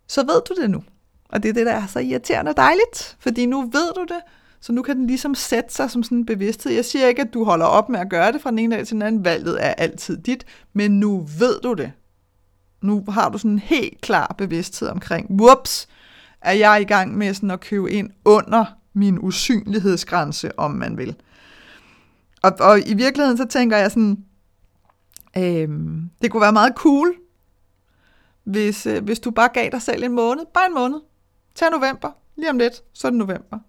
så 0.08 0.21
ved 0.21 0.41
du 0.50 0.62
det 0.62 0.69
nu. 0.69 0.84
Og 1.30 1.43
det 1.43 1.50
er 1.50 1.54
det, 1.54 1.65
der 1.65 1.74
er 1.74 1.88
så 1.88 2.00
irriterende 2.00 2.54
dejligt, 2.58 3.17
fordi 3.19 3.45
nu 3.45 3.62
ved 3.62 3.93
du 3.95 4.02
det, 4.02 4.21
så 4.62 4.74
nu 4.74 4.82
kan 4.82 4.97
den 4.97 5.08
ligesom 5.08 5.36
sætte 5.36 5.74
sig 5.74 5.91
som 5.91 6.04
sådan 6.04 6.17
en 6.17 6.26
bevidsthed. 6.26 6.71
Jeg 6.71 6.86
siger 6.86 7.08
ikke, 7.08 7.21
at 7.21 7.34
du 7.34 7.43
holder 7.43 7.65
op 7.65 7.89
med 7.89 8.00
at 8.00 8.10
gøre 8.10 8.32
det 8.32 8.41
fra 8.41 8.50
den 8.50 8.60
ene 8.60 8.76
dag 8.76 8.88
til 8.88 8.93
den 8.93 9.02
anden. 9.02 9.26
Valget 9.26 9.65
er 9.65 9.74
altid 9.74 10.17
dit, 10.17 10.45
men 10.74 11.00
nu 11.00 11.28
ved 11.39 11.60
du 11.63 11.74
det. 11.74 11.91
Nu 12.82 13.06
har 13.10 13.30
du 13.30 13.38
sådan 13.38 13.52
en 13.52 13.60
helt 13.60 14.02
klar 14.02 14.36
bevidsthed 14.38 14.88
omkring, 14.88 15.32
whoops, 15.32 15.88
er 16.41 16.52
jeg 16.52 16.82
i 16.82 16.84
gang 16.84 17.17
med 17.17 17.34
sådan 17.34 17.52
at 17.52 17.60
købe 17.60 17.91
ind 17.91 18.10
under 18.26 18.65
min 18.93 19.19
usynlighedsgrænse, 19.19 20.60
om 20.60 20.71
man 20.71 20.97
vil. 20.97 21.15
Og, 22.43 22.52
og 22.60 22.80
i 22.80 22.93
virkeligheden 22.93 23.38
så 23.38 23.45
tænker 23.45 23.78
jeg 23.78 23.91
sådan, 23.91 24.26
øhm, 25.38 26.10
det 26.21 26.32
kunne 26.32 26.41
være 26.41 26.54
meget 26.54 26.74
cool, 26.76 27.15
hvis, 28.43 28.86
øh, 28.86 29.04
hvis 29.04 29.19
du 29.19 29.32
bare 29.32 29.50
gav 29.54 29.69
dig 29.71 29.82
selv 29.82 30.04
en 30.04 30.12
måned, 30.12 30.45
bare 30.54 30.67
en 30.67 30.74
måned. 30.74 31.00
Tag 31.56 31.71
november, 31.71 32.12
lige 32.36 32.50
om 32.50 32.58
lidt, 32.58 32.84
så 32.93 33.08
er 33.08 33.12
det 33.12 33.17
november. 33.19 33.60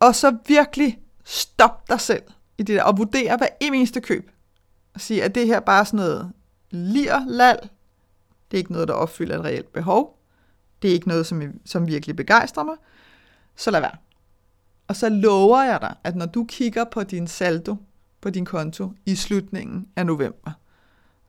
Og 0.00 0.14
så 0.14 0.36
virkelig 0.46 0.98
stop 1.24 1.88
dig 1.88 2.00
selv 2.00 2.22
i 2.58 2.62
det 2.62 2.76
der, 2.76 2.82
og 2.82 2.98
vurdere 2.98 3.36
hver 3.36 3.48
eneste 3.60 4.00
køb. 4.00 4.30
Og 4.94 5.00
sige, 5.00 5.24
at 5.24 5.34
det 5.34 5.46
her 5.46 5.60
bare 5.60 5.84
sådan 5.84 5.96
noget 5.96 6.32
lir, 6.70 7.24
lal. 7.26 7.58
Det 8.50 8.56
er 8.56 8.58
ikke 8.58 8.72
noget, 8.72 8.88
der 8.88 8.94
opfylder 8.94 9.38
et 9.38 9.44
reelt 9.44 9.72
behov. 9.72 10.18
Det 10.82 10.90
er 10.90 10.94
ikke 10.94 11.08
noget, 11.08 11.26
som, 11.26 11.42
som 11.64 11.86
virkelig 11.86 12.16
begejstrer 12.16 12.64
mig. 12.64 12.76
Så 13.56 13.70
lad 13.70 13.80
være. 13.80 13.96
Og 14.88 14.96
så 14.96 15.08
lover 15.08 15.62
jeg 15.62 15.80
dig, 15.80 15.94
at 16.04 16.16
når 16.16 16.26
du 16.26 16.44
kigger 16.44 16.84
på 16.84 17.02
din 17.02 17.26
saldo 17.26 17.76
på 18.20 18.30
din 18.30 18.44
konto 18.44 18.92
i 19.06 19.14
slutningen 19.14 19.88
af 19.96 20.06
november, 20.06 20.50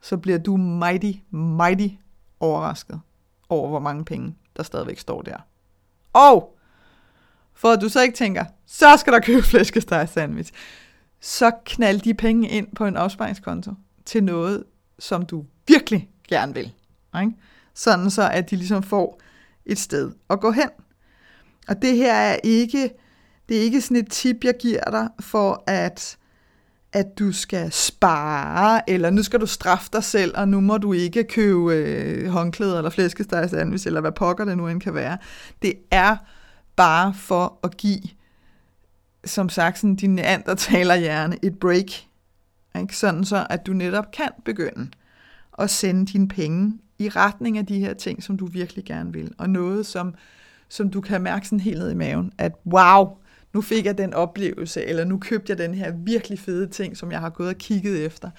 så 0.00 0.16
bliver 0.16 0.38
du 0.38 0.56
mighty, 0.56 1.12
mighty 1.30 1.94
overrasket 2.40 3.00
over, 3.48 3.68
hvor 3.68 3.78
mange 3.78 4.04
penge, 4.04 4.36
der 4.56 4.62
stadigvæk 4.62 4.98
står 4.98 5.22
der. 5.22 5.36
Og 6.12 6.58
for 7.60 7.68
at 7.68 7.80
du 7.80 7.88
så 7.88 8.02
ikke 8.02 8.16
tænker, 8.16 8.44
så 8.66 8.96
skal 8.96 9.12
der 9.12 9.20
købe 9.20 9.42
flæskesteg 9.42 10.08
sandwich, 10.08 10.52
så 11.20 11.50
knald 11.64 12.00
de 12.00 12.14
penge 12.14 12.48
ind 12.48 12.66
på 12.76 12.86
en 12.86 12.96
opsparingskonto 12.96 13.72
til 14.04 14.24
noget, 14.24 14.64
som 14.98 15.26
du 15.26 15.44
virkelig 15.68 16.08
gerne 16.28 16.54
vil. 16.54 16.72
Ikke? 17.20 17.32
Sådan 17.74 18.10
så, 18.10 18.28
at 18.28 18.50
de 18.50 18.56
ligesom 18.56 18.82
får 18.82 19.20
et 19.66 19.78
sted 19.78 20.12
at 20.30 20.40
gå 20.40 20.50
hen. 20.50 20.68
Og 21.68 21.82
det 21.82 21.96
her 21.96 22.14
er 22.14 22.36
ikke, 22.44 22.90
det 23.48 23.56
er 23.56 23.60
ikke 23.60 23.80
sådan 23.80 23.96
et 23.96 24.10
tip, 24.10 24.44
jeg 24.44 24.54
giver 24.60 24.90
dig 24.90 25.08
for 25.20 25.64
at 25.66 26.16
at 26.92 27.18
du 27.18 27.32
skal 27.32 27.72
spare, 27.72 28.90
eller 28.90 29.10
nu 29.10 29.22
skal 29.22 29.40
du 29.40 29.46
straffe 29.46 29.88
dig 29.92 30.04
selv, 30.04 30.32
og 30.36 30.48
nu 30.48 30.60
må 30.60 30.78
du 30.78 30.92
ikke 30.92 31.24
købe 31.24 31.74
øh, 31.74 32.28
håndklæder 32.28 32.76
eller 32.76 32.90
flæskestegsandvis, 32.90 33.86
eller 33.86 34.00
hvad 34.00 34.12
pokker 34.12 34.44
det 34.44 34.56
nu 34.56 34.68
end 34.68 34.80
kan 34.80 34.94
være. 34.94 35.18
Det 35.62 35.72
er 35.90 36.16
bare 36.80 37.14
for 37.14 37.58
at 37.64 37.76
give, 37.76 38.02
som 39.24 39.48
sagt, 39.48 39.78
sådan 39.78 39.96
din 39.96 40.16
hjerne 40.16 41.36
et 41.42 41.58
break. 41.58 41.90
Ikke? 42.80 42.96
Sådan 42.96 43.24
så, 43.24 43.46
at 43.50 43.66
du 43.66 43.72
netop 43.72 44.10
kan 44.12 44.28
begynde 44.44 44.90
at 45.58 45.70
sende 45.70 46.06
dine 46.06 46.28
penge 46.28 46.78
i 46.98 47.08
retning 47.08 47.58
af 47.58 47.66
de 47.66 47.80
her 47.80 47.94
ting, 47.94 48.22
som 48.22 48.36
du 48.36 48.46
virkelig 48.46 48.84
gerne 48.84 49.12
vil. 49.12 49.32
Og 49.38 49.50
noget, 49.50 49.86
som, 49.86 50.14
som 50.68 50.90
du 50.90 51.00
kan 51.00 51.22
mærke 51.22 51.46
sådan 51.46 51.60
helt 51.60 51.78
ned 51.78 51.90
i 51.90 51.94
maven, 51.94 52.32
at 52.38 52.52
wow, 52.66 53.16
nu 53.52 53.62
fik 53.62 53.86
jeg 53.86 53.98
den 53.98 54.14
oplevelse, 54.14 54.84
eller 54.84 55.04
nu 55.04 55.18
købte 55.18 55.50
jeg 55.50 55.58
den 55.58 55.74
her 55.74 55.92
virkelig 55.96 56.38
fede 56.38 56.66
ting, 56.66 56.96
som 56.96 57.12
jeg 57.12 57.20
har 57.20 57.30
gået 57.30 57.48
og 57.48 57.56
kigget 57.56 58.06
efter. 58.06 58.30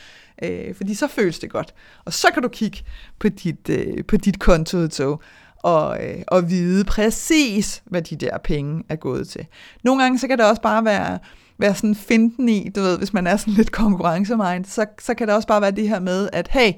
Øh, 0.44 0.76
fordi 0.76 0.94
så 0.94 1.08
føles 1.08 1.40
det 1.40 1.50
godt. 1.50 1.74
Og 2.06 2.14
så 2.14 2.28
kan 2.34 2.44
du 2.44 2.50
kigge 2.50 2.84
på 3.20 3.30
dit, 3.30 3.70
øh, 3.70 4.06
på 4.06 4.18
dit 4.18 4.40
kontoudtog, 4.40 5.22
og, 5.64 6.04
øh, 6.06 6.22
og 6.28 6.50
vide 6.50 6.84
præcis, 6.84 7.84
hvad 7.86 8.02
de 8.02 8.16
der 8.16 8.38
penge 8.38 8.84
er 8.90 8.96
gået 8.96 9.28
til. 9.28 9.46
Nogle 9.84 10.04
gange 10.04 10.20
så 10.20 10.28
kan 10.28 10.38
det 10.38 10.46
også 10.46 10.62
bare 10.62 10.86
være, 10.86 11.20
være 11.58 11.76
sådan 11.76 11.96
finten 11.96 12.50
i, 12.50 12.70
du 12.76 12.82
ved, 12.82 12.98
hvis 12.98 13.14
man 13.14 13.28
er 13.28 13.38
sådan 13.38 13.54
lidt 13.60 13.72
konkurrencemind, 13.72 14.66
så, 14.66 14.86
så 15.00 15.14
kan 15.14 15.28
det 15.28 15.36
også 15.36 15.48
bare 15.48 15.62
være 15.62 15.72
det 15.72 15.90
her 15.90 16.00
med, 16.00 16.30
at 16.34 16.48
hey, 16.48 16.72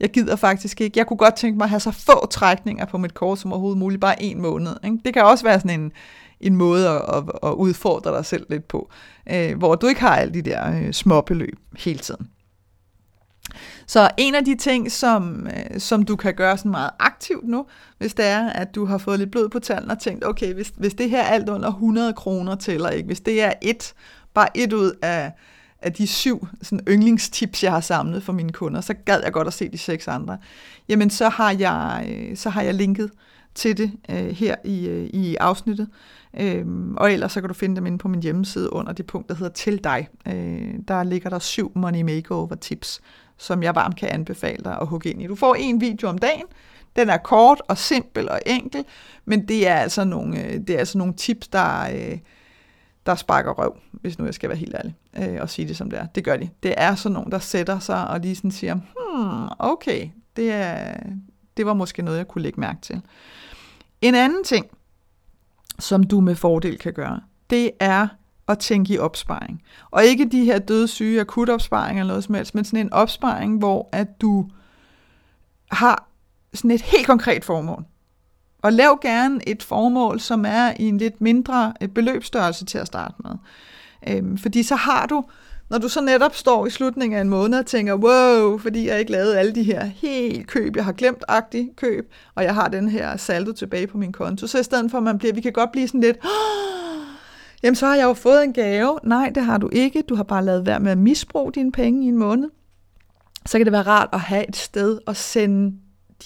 jeg 0.00 0.10
gider 0.10 0.36
faktisk 0.36 0.80
ikke, 0.80 0.98
jeg 0.98 1.06
kunne 1.06 1.16
godt 1.16 1.34
tænke 1.34 1.58
mig 1.58 1.64
at 1.64 1.70
have 1.70 1.80
så 1.80 1.90
få 1.90 2.26
trækninger 2.26 2.84
på 2.84 2.98
mit 2.98 3.14
kort 3.14 3.38
som 3.38 3.52
overhovedet 3.52 3.78
muligt, 3.78 4.00
bare 4.00 4.22
en 4.22 4.42
måned. 4.42 4.76
Ikke? 4.84 4.98
Det 5.04 5.14
kan 5.14 5.24
også 5.24 5.44
være 5.44 5.60
sådan 5.60 5.80
en, 5.80 5.92
en 6.40 6.56
måde 6.56 6.88
at, 6.88 7.02
at, 7.16 7.22
at 7.42 7.52
udfordre 7.52 8.16
dig 8.16 8.26
selv 8.26 8.46
lidt 8.50 8.68
på, 8.68 8.90
øh, 9.30 9.58
hvor 9.58 9.74
du 9.74 9.86
ikke 9.86 10.00
har 10.00 10.16
alle 10.16 10.34
de 10.34 10.42
der 10.42 10.80
øh, 10.80 10.92
små 10.92 11.20
beløb 11.20 11.58
hele 11.78 11.98
tiden. 11.98 12.28
Så 13.92 14.10
en 14.16 14.34
af 14.34 14.44
de 14.44 14.54
ting, 14.54 14.92
som, 14.92 15.46
øh, 15.46 15.80
som 15.80 16.02
du 16.02 16.16
kan 16.16 16.34
gøre 16.34 16.58
sådan 16.58 16.70
meget 16.70 16.90
aktivt 16.98 17.48
nu, 17.48 17.66
hvis 17.98 18.14
det 18.14 18.24
er, 18.24 18.50
at 18.50 18.74
du 18.74 18.84
har 18.84 18.98
fået 18.98 19.18
lidt 19.18 19.30
blod 19.30 19.48
på 19.48 19.58
tanden 19.58 19.90
og 19.90 19.98
tænkt, 19.98 20.26
okay, 20.26 20.54
hvis, 20.54 20.72
hvis 20.76 20.94
det 20.94 21.10
her 21.10 21.22
alt 21.22 21.48
under 21.48 21.68
100 21.68 22.12
kroner 22.12 22.54
tæller 22.54 22.88
ikke, 22.88 23.06
hvis 23.06 23.20
det 23.20 23.42
er 23.42 23.52
et, 23.62 23.94
bare 24.34 24.56
et 24.56 24.72
ud 24.72 24.92
af, 25.02 25.32
af 25.82 25.92
de 25.92 26.06
syv 26.06 26.46
sådan 26.62 26.84
yndlingstips, 26.88 27.64
jeg 27.64 27.72
har 27.72 27.80
samlet 27.80 28.22
for 28.22 28.32
mine 28.32 28.52
kunder, 28.52 28.80
så 28.80 28.94
gad 28.94 29.20
jeg 29.24 29.32
godt 29.32 29.46
at 29.46 29.54
se 29.54 29.68
de 29.68 29.78
seks 29.78 30.08
andre, 30.08 30.38
jamen 30.88 31.10
så 31.10 31.28
har 31.28 31.50
jeg, 31.50 32.06
øh, 32.08 32.36
så 32.36 32.50
har 32.50 32.62
jeg 32.62 32.74
linket 32.74 33.10
til 33.54 33.76
det 33.76 33.92
øh, 34.08 34.28
her 34.28 34.54
i, 34.64 34.88
øh, 34.88 35.04
i 35.04 35.36
afsnittet. 35.36 35.88
Øhm, 36.40 36.96
og 36.96 37.12
ellers 37.12 37.32
så 37.32 37.40
kan 37.40 37.48
du 37.48 37.54
finde 37.54 37.76
dem 37.76 37.86
inde 37.86 37.98
på 37.98 38.08
min 38.08 38.22
hjemmeside 38.22 38.72
under 38.72 38.92
det 38.92 39.06
punkt, 39.06 39.28
der 39.28 39.34
hedder 39.34 39.52
Til 39.52 39.84
dig. 39.84 40.08
Øh, 40.26 40.74
der 40.88 41.02
ligger 41.02 41.30
der 41.30 41.38
syv 41.38 41.72
Money 41.74 42.02
Makeover 42.02 42.54
tips, 42.54 43.00
som 43.42 43.62
jeg 43.62 43.74
varmt 43.74 43.96
kan 43.96 44.08
anbefale 44.08 44.64
dig 44.64 44.78
at 44.80 44.86
hugge 44.86 45.10
ind 45.10 45.22
i. 45.22 45.26
Du 45.26 45.34
får 45.34 45.54
en 45.54 45.80
video 45.80 46.08
om 46.08 46.18
dagen. 46.18 46.44
Den 46.96 47.08
er 47.08 47.16
kort 47.16 47.62
og 47.68 47.78
simpel 47.78 48.28
og 48.28 48.40
enkel, 48.46 48.84
men 49.24 49.48
det 49.48 49.68
er 49.68 49.74
altså 49.74 50.04
nogle, 50.04 50.44
øh, 50.44 50.60
det 50.66 50.70
er 50.70 50.78
altså 50.78 50.98
nogle 50.98 51.14
tips, 51.14 51.48
der, 51.48 51.80
øh, 51.94 52.18
der 53.06 53.14
sparker 53.14 53.52
røv, 53.52 53.76
hvis 53.92 54.18
nu 54.18 54.24
jeg 54.24 54.34
skal 54.34 54.48
være 54.48 54.58
helt 54.58 54.74
ærlig 54.74 54.94
øh, 55.16 55.40
og 55.40 55.50
sige 55.50 55.68
det 55.68 55.76
som 55.76 55.90
det 55.90 55.98
er. 55.98 56.06
Det 56.06 56.24
gør 56.24 56.36
de. 56.36 56.48
Det 56.62 56.74
er 56.76 56.94
sådan 56.94 57.14
nogen, 57.14 57.32
der 57.32 57.38
sætter 57.38 57.78
sig 57.78 58.08
og 58.08 58.20
lige 58.20 58.36
sådan 58.36 58.50
siger, 58.50 58.74
hmm, 58.74 59.48
okay, 59.58 60.08
det, 60.36 60.52
er, 60.52 60.96
det 61.56 61.66
var 61.66 61.74
måske 61.74 62.02
noget, 62.02 62.18
jeg 62.18 62.28
kunne 62.28 62.42
lægge 62.42 62.60
mærke 62.60 62.80
til. 62.82 63.00
En 64.00 64.14
anden 64.14 64.44
ting, 64.44 64.66
som 65.78 66.04
du 66.04 66.20
med 66.20 66.34
fordel 66.34 66.78
kan 66.78 66.92
gøre, 66.92 67.20
det 67.50 67.70
er 67.80 68.08
at 68.52 68.58
tænke 68.58 68.94
i 68.94 68.98
opsparing. 68.98 69.62
Og 69.90 70.04
ikke 70.04 70.28
de 70.28 70.44
her 70.44 70.58
dødssyge 70.58 71.20
akutopsparing 71.20 71.98
eller 71.98 72.08
noget 72.08 72.24
som 72.24 72.34
helst, 72.34 72.54
men 72.54 72.64
sådan 72.64 72.86
en 72.86 72.92
opsparing, 72.92 73.58
hvor 73.58 73.88
at 73.92 74.20
du 74.20 74.46
har 75.70 76.08
sådan 76.54 76.70
et 76.70 76.82
helt 76.82 77.06
konkret 77.06 77.44
formål. 77.44 77.84
Og 78.62 78.72
lav 78.72 78.98
gerne 79.02 79.48
et 79.48 79.62
formål, 79.62 80.20
som 80.20 80.44
er 80.44 80.72
i 80.78 80.88
en 80.88 80.98
lidt 80.98 81.20
mindre 81.20 81.72
øh, 81.80 81.88
beløbsstørrelse 81.88 82.64
til 82.64 82.78
at 82.78 82.86
starte 82.86 83.14
med. 83.24 83.30
Øhm, 84.08 84.38
fordi 84.38 84.62
så 84.62 84.74
har 84.74 85.06
du, 85.06 85.24
når 85.70 85.78
du 85.78 85.88
så 85.88 86.00
netop 86.00 86.34
står 86.34 86.66
i 86.66 86.70
slutningen 86.70 87.16
af 87.16 87.20
en 87.20 87.28
måned 87.28 87.58
og 87.58 87.66
tænker, 87.66 87.94
wow, 87.94 88.58
fordi 88.58 88.88
jeg 88.88 89.00
ikke 89.00 89.12
lavede 89.12 89.38
alle 89.38 89.54
de 89.54 89.62
her 89.62 89.84
helt 89.84 90.46
køb, 90.46 90.76
jeg 90.76 90.84
har 90.84 90.92
glemt 90.92 91.24
agtig 91.28 91.70
køb, 91.76 92.12
og 92.34 92.44
jeg 92.44 92.54
har 92.54 92.68
den 92.68 92.88
her 92.88 93.16
saldo 93.16 93.52
tilbage 93.52 93.86
på 93.86 93.98
min 93.98 94.12
konto, 94.12 94.46
så 94.46 94.58
i 94.58 94.62
stedet 94.62 94.90
for, 94.90 94.98
at 94.98 95.04
man 95.04 95.18
bliver, 95.18 95.34
vi 95.34 95.40
kan 95.40 95.52
godt 95.52 95.72
blive 95.72 95.88
sådan 95.88 96.00
lidt, 96.00 96.16
jamen 97.62 97.76
så 97.76 97.86
har 97.86 97.96
jeg 97.96 98.04
jo 98.04 98.14
fået 98.14 98.44
en 98.44 98.52
gave. 98.52 98.98
Nej, 99.02 99.30
det 99.34 99.44
har 99.44 99.58
du 99.58 99.70
ikke. 99.72 100.02
Du 100.02 100.14
har 100.14 100.22
bare 100.22 100.44
lavet 100.44 100.66
være 100.66 100.80
med 100.80 100.92
at 100.92 100.98
misbruge 100.98 101.52
dine 101.52 101.72
penge 101.72 102.04
i 102.04 102.08
en 102.08 102.16
måned. 102.16 102.50
Så 103.46 103.58
kan 103.58 103.66
det 103.66 103.72
være 103.72 103.82
rart 103.82 104.08
at 104.12 104.20
have 104.20 104.48
et 104.48 104.56
sted 104.56 104.98
at 105.06 105.16
sende 105.16 105.76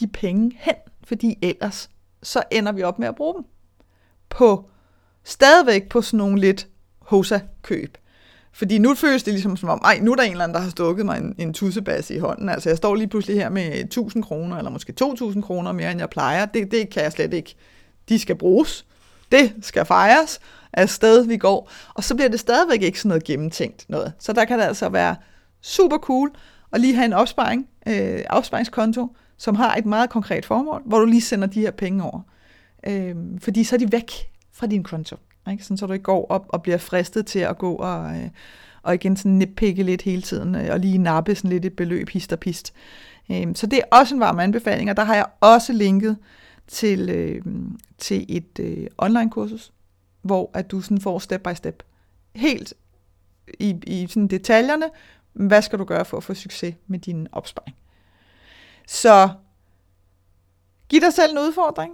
de 0.01 0.07
penge 0.07 0.57
hen, 0.61 0.75
fordi 1.05 1.39
ellers 1.43 1.91
så 2.23 2.43
ender 2.51 2.73
vi 2.73 2.83
op 2.83 2.99
med 2.99 3.09
at 3.09 3.15
bruge 3.17 3.35
dem 3.35 3.45
på 4.29 4.69
stadigvæk 5.25 5.89
på 5.89 6.03
sådan 6.03 6.19
nogle 6.19 6.41
lidt 6.41 6.69
hosa-køb. 6.99 7.99
Fordi 8.53 8.79
nu 8.79 8.95
føles 8.95 9.23
det 9.23 9.33
ligesom 9.33 9.57
som 9.57 9.69
om, 9.69 9.81
ej, 9.85 9.99
nu 10.03 10.13
er 10.13 10.17
der 10.17 10.23
en 10.23 10.31
eller 10.31 10.45
anden, 10.45 10.55
der 10.55 10.61
har 10.61 10.71
stukket 10.71 11.07
mig 11.07 11.19
en, 11.19 11.35
en 11.39 11.55
tussebasse 11.55 12.15
i 12.15 12.19
hånden. 12.19 12.49
Altså, 12.49 12.69
jeg 12.69 12.77
står 12.77 12.95
lige 12.95 13.09
pludselig 13.09 13.37
her 13.37 13.49
med 13.49 13.75
1000 13.75 14.23
kroner, 14.25 14.57
eller 14.57 14.71
måske 14.71 14.93
2000 14.93 15.43
kroner 15.43 15.73
mere, 15.73 15.91
end 15.91 16.01
jeg 16.01 16.11
plejer. 16.11 16.47
Det, 16.47 16.71
det 16.71 16.91
kan 16.91 17.03
jeg 17.03 17.13
slet 17.13 17.35
ikke. 17.35 17.57
De 18.09 18.19
skal 18.19 18.37
bruges. 18.37 18.87
Det 19.33 19.55
skal 19.61 19.85
fejres 19.85 20.41
afsted 20.73 21.27
vi 21.27 21.37
går. 21.37 21.71
Og 21.95 22.05
så 22.05 22.15
bliver 22.15 22.29
det 22.29 22.41
stadigvæk 22.41 22.83
ikke 22.83 22.99
sådan 22.99 23.09
noget 23.09 23.25
gennemtænkt 23.25 23.87
noget. 23.89 24.13
Så 24.19 24.33
der 24.33 24.45
kan 24.45 24.59
det 24.59 24.65
altså 24.65 24.89
være 24.89 25.17
super 25.63 25.99
cool 25.99 26.31
at 26.73 26.81
lige 26.81 26.95
have 26.95 27.05
en 27.05 27.13
opsparing, 27.13 27.69
øh, 27.89 28.21
opsparingskonto, 28.31 29.17
som 29.39 29.55
har 29.55 29.75
et 29.75 29.87
meget 29.87 30.11
konkret 30.11 30.47
formål, 30.47 30.83
hvor 30.85 30.99
du 30.99 31.05
lige 31.05 31.21
sender 31.21 31.47
de 31.47 31.61
her 31.61 31.71
penge 31.71 32.05
over. 32.05 32.21
Øh, 32.87 33.15
fordi 33.41 33.65
så 33.65 33.77
er 33.77 33.79
de 33.79 33.93
væk 33.93 34.11
fra 34.53 34.67
din 34.67 34.83
konto. 34.83 35.17
Ikke? 35.51 35.65
Sådan, 35.65 35.77
så 35.77 35.87
du 35.87 35.93
ikke 35.93 36.03
går 36.03 36.27
op 36.29 36.47
og 36.49 36.63
bliver 36.63 36.79
fristet 36.79 37.27
til 37.27 37.39
at 37.39 37.59
gå 37.59 37.75
og, 37.75 38.17
øh, 38.17 38.29
og 38.83 38.95
igen 38.95 39.17
sådan 39.17 39.33
nippikke 39.33 39.83
lidt 39.83 40.03
hele 40.03 40.23
tiden, 40.23 40.55
øh, 40.55 40.69
og 40.71 40.81
lige 40.81 40.99
nappe 40.99 41.35
sådan 41.35 41.51
lidt 41.51 41.65
et 41.65 41.77
beløb 41.77 42.09
hist 42.09 42.33
og 42.33 42.39
pist. 42.39 42.73
Øh, 43.31 43.47
så 43.55 43.67
det 43.67 43.79
er 43.79 43.97
også 43.97 44.15
en 44.15 44.21
varm 44.21 44.41
anbefaling, 44.41 44.91
og 44.91 44.97
der 44.97 45.05
har 45.05 45.15
jeg 45.15 45.27
også 45.41 45.73
linket 45.73 46.17
til, 46.67 47.11
øh, 47.11 47.43
til 47.99 48.27
et 48.29 48.59
øh, 48.61 48.87
online-kursus, 48.99 49.73
hvor 50.23 50.51
at 50.55 50.71
du 50.71 50.81
sådan 50.81 51.01
får 51.01 51.19
step 51.19 51.43
by 51.43 51.55
step. 51.55 51.83
Helt 52.35 52.75
i, 53.59 53.77
i 53.87 54.07
sådan 54.07 54.29
detaljerne, 54.29 54.87
hvad 55.33 55.63
skal 55.63 55.79
du 55.79 55.85
gøre 55.85 56.05
for 56.05 56.17
at 56.17 56.25
få 56.25 56.35
succes 56.35 56.75
med 56.87 56.99
din 56.99 57.29
opsparing. 57.33 57.77
Så 58.87 59.31
giv 60.89 61.01
dig 61.01 61.13
selv 61.13 61.33
en 61.33 61.39
udfordring, 61.39 61.93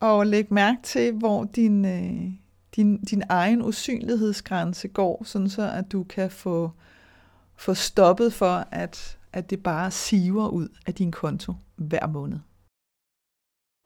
og 0.00 0.26
læg 0.26 0.52
mærke 0.52 0.78
til, 0.82 1.12
hvor 1.12 1.44
din, 1.44 1.84
øh, 1.84 2.32
din, 2.76 3.00
din 3.00 3.22
egen 3.28 3.62
usynlighedsgrænse 3.62 4.88
går, 4.88 5.22
sådan 5.24 5.48
så 5.48 5.70
at 5.70 5.92
du 5.92 6.04
kan 6.04 6.30
få, 6.30 6.70
få 7.56 7.74
stoppet 7.74 8.32
for, 8.32 8.66
at, 8.70 9.18
at 9.32 9.50
det 9.50 9.62
bare 9.62 9.90
siver 9.90 10.48
ud 10.48 10.68
af 10.86 10.94
din 10.94 11.12
konto 11.12 11.54
hver 11.76 12.06
måned. 12.06 12.38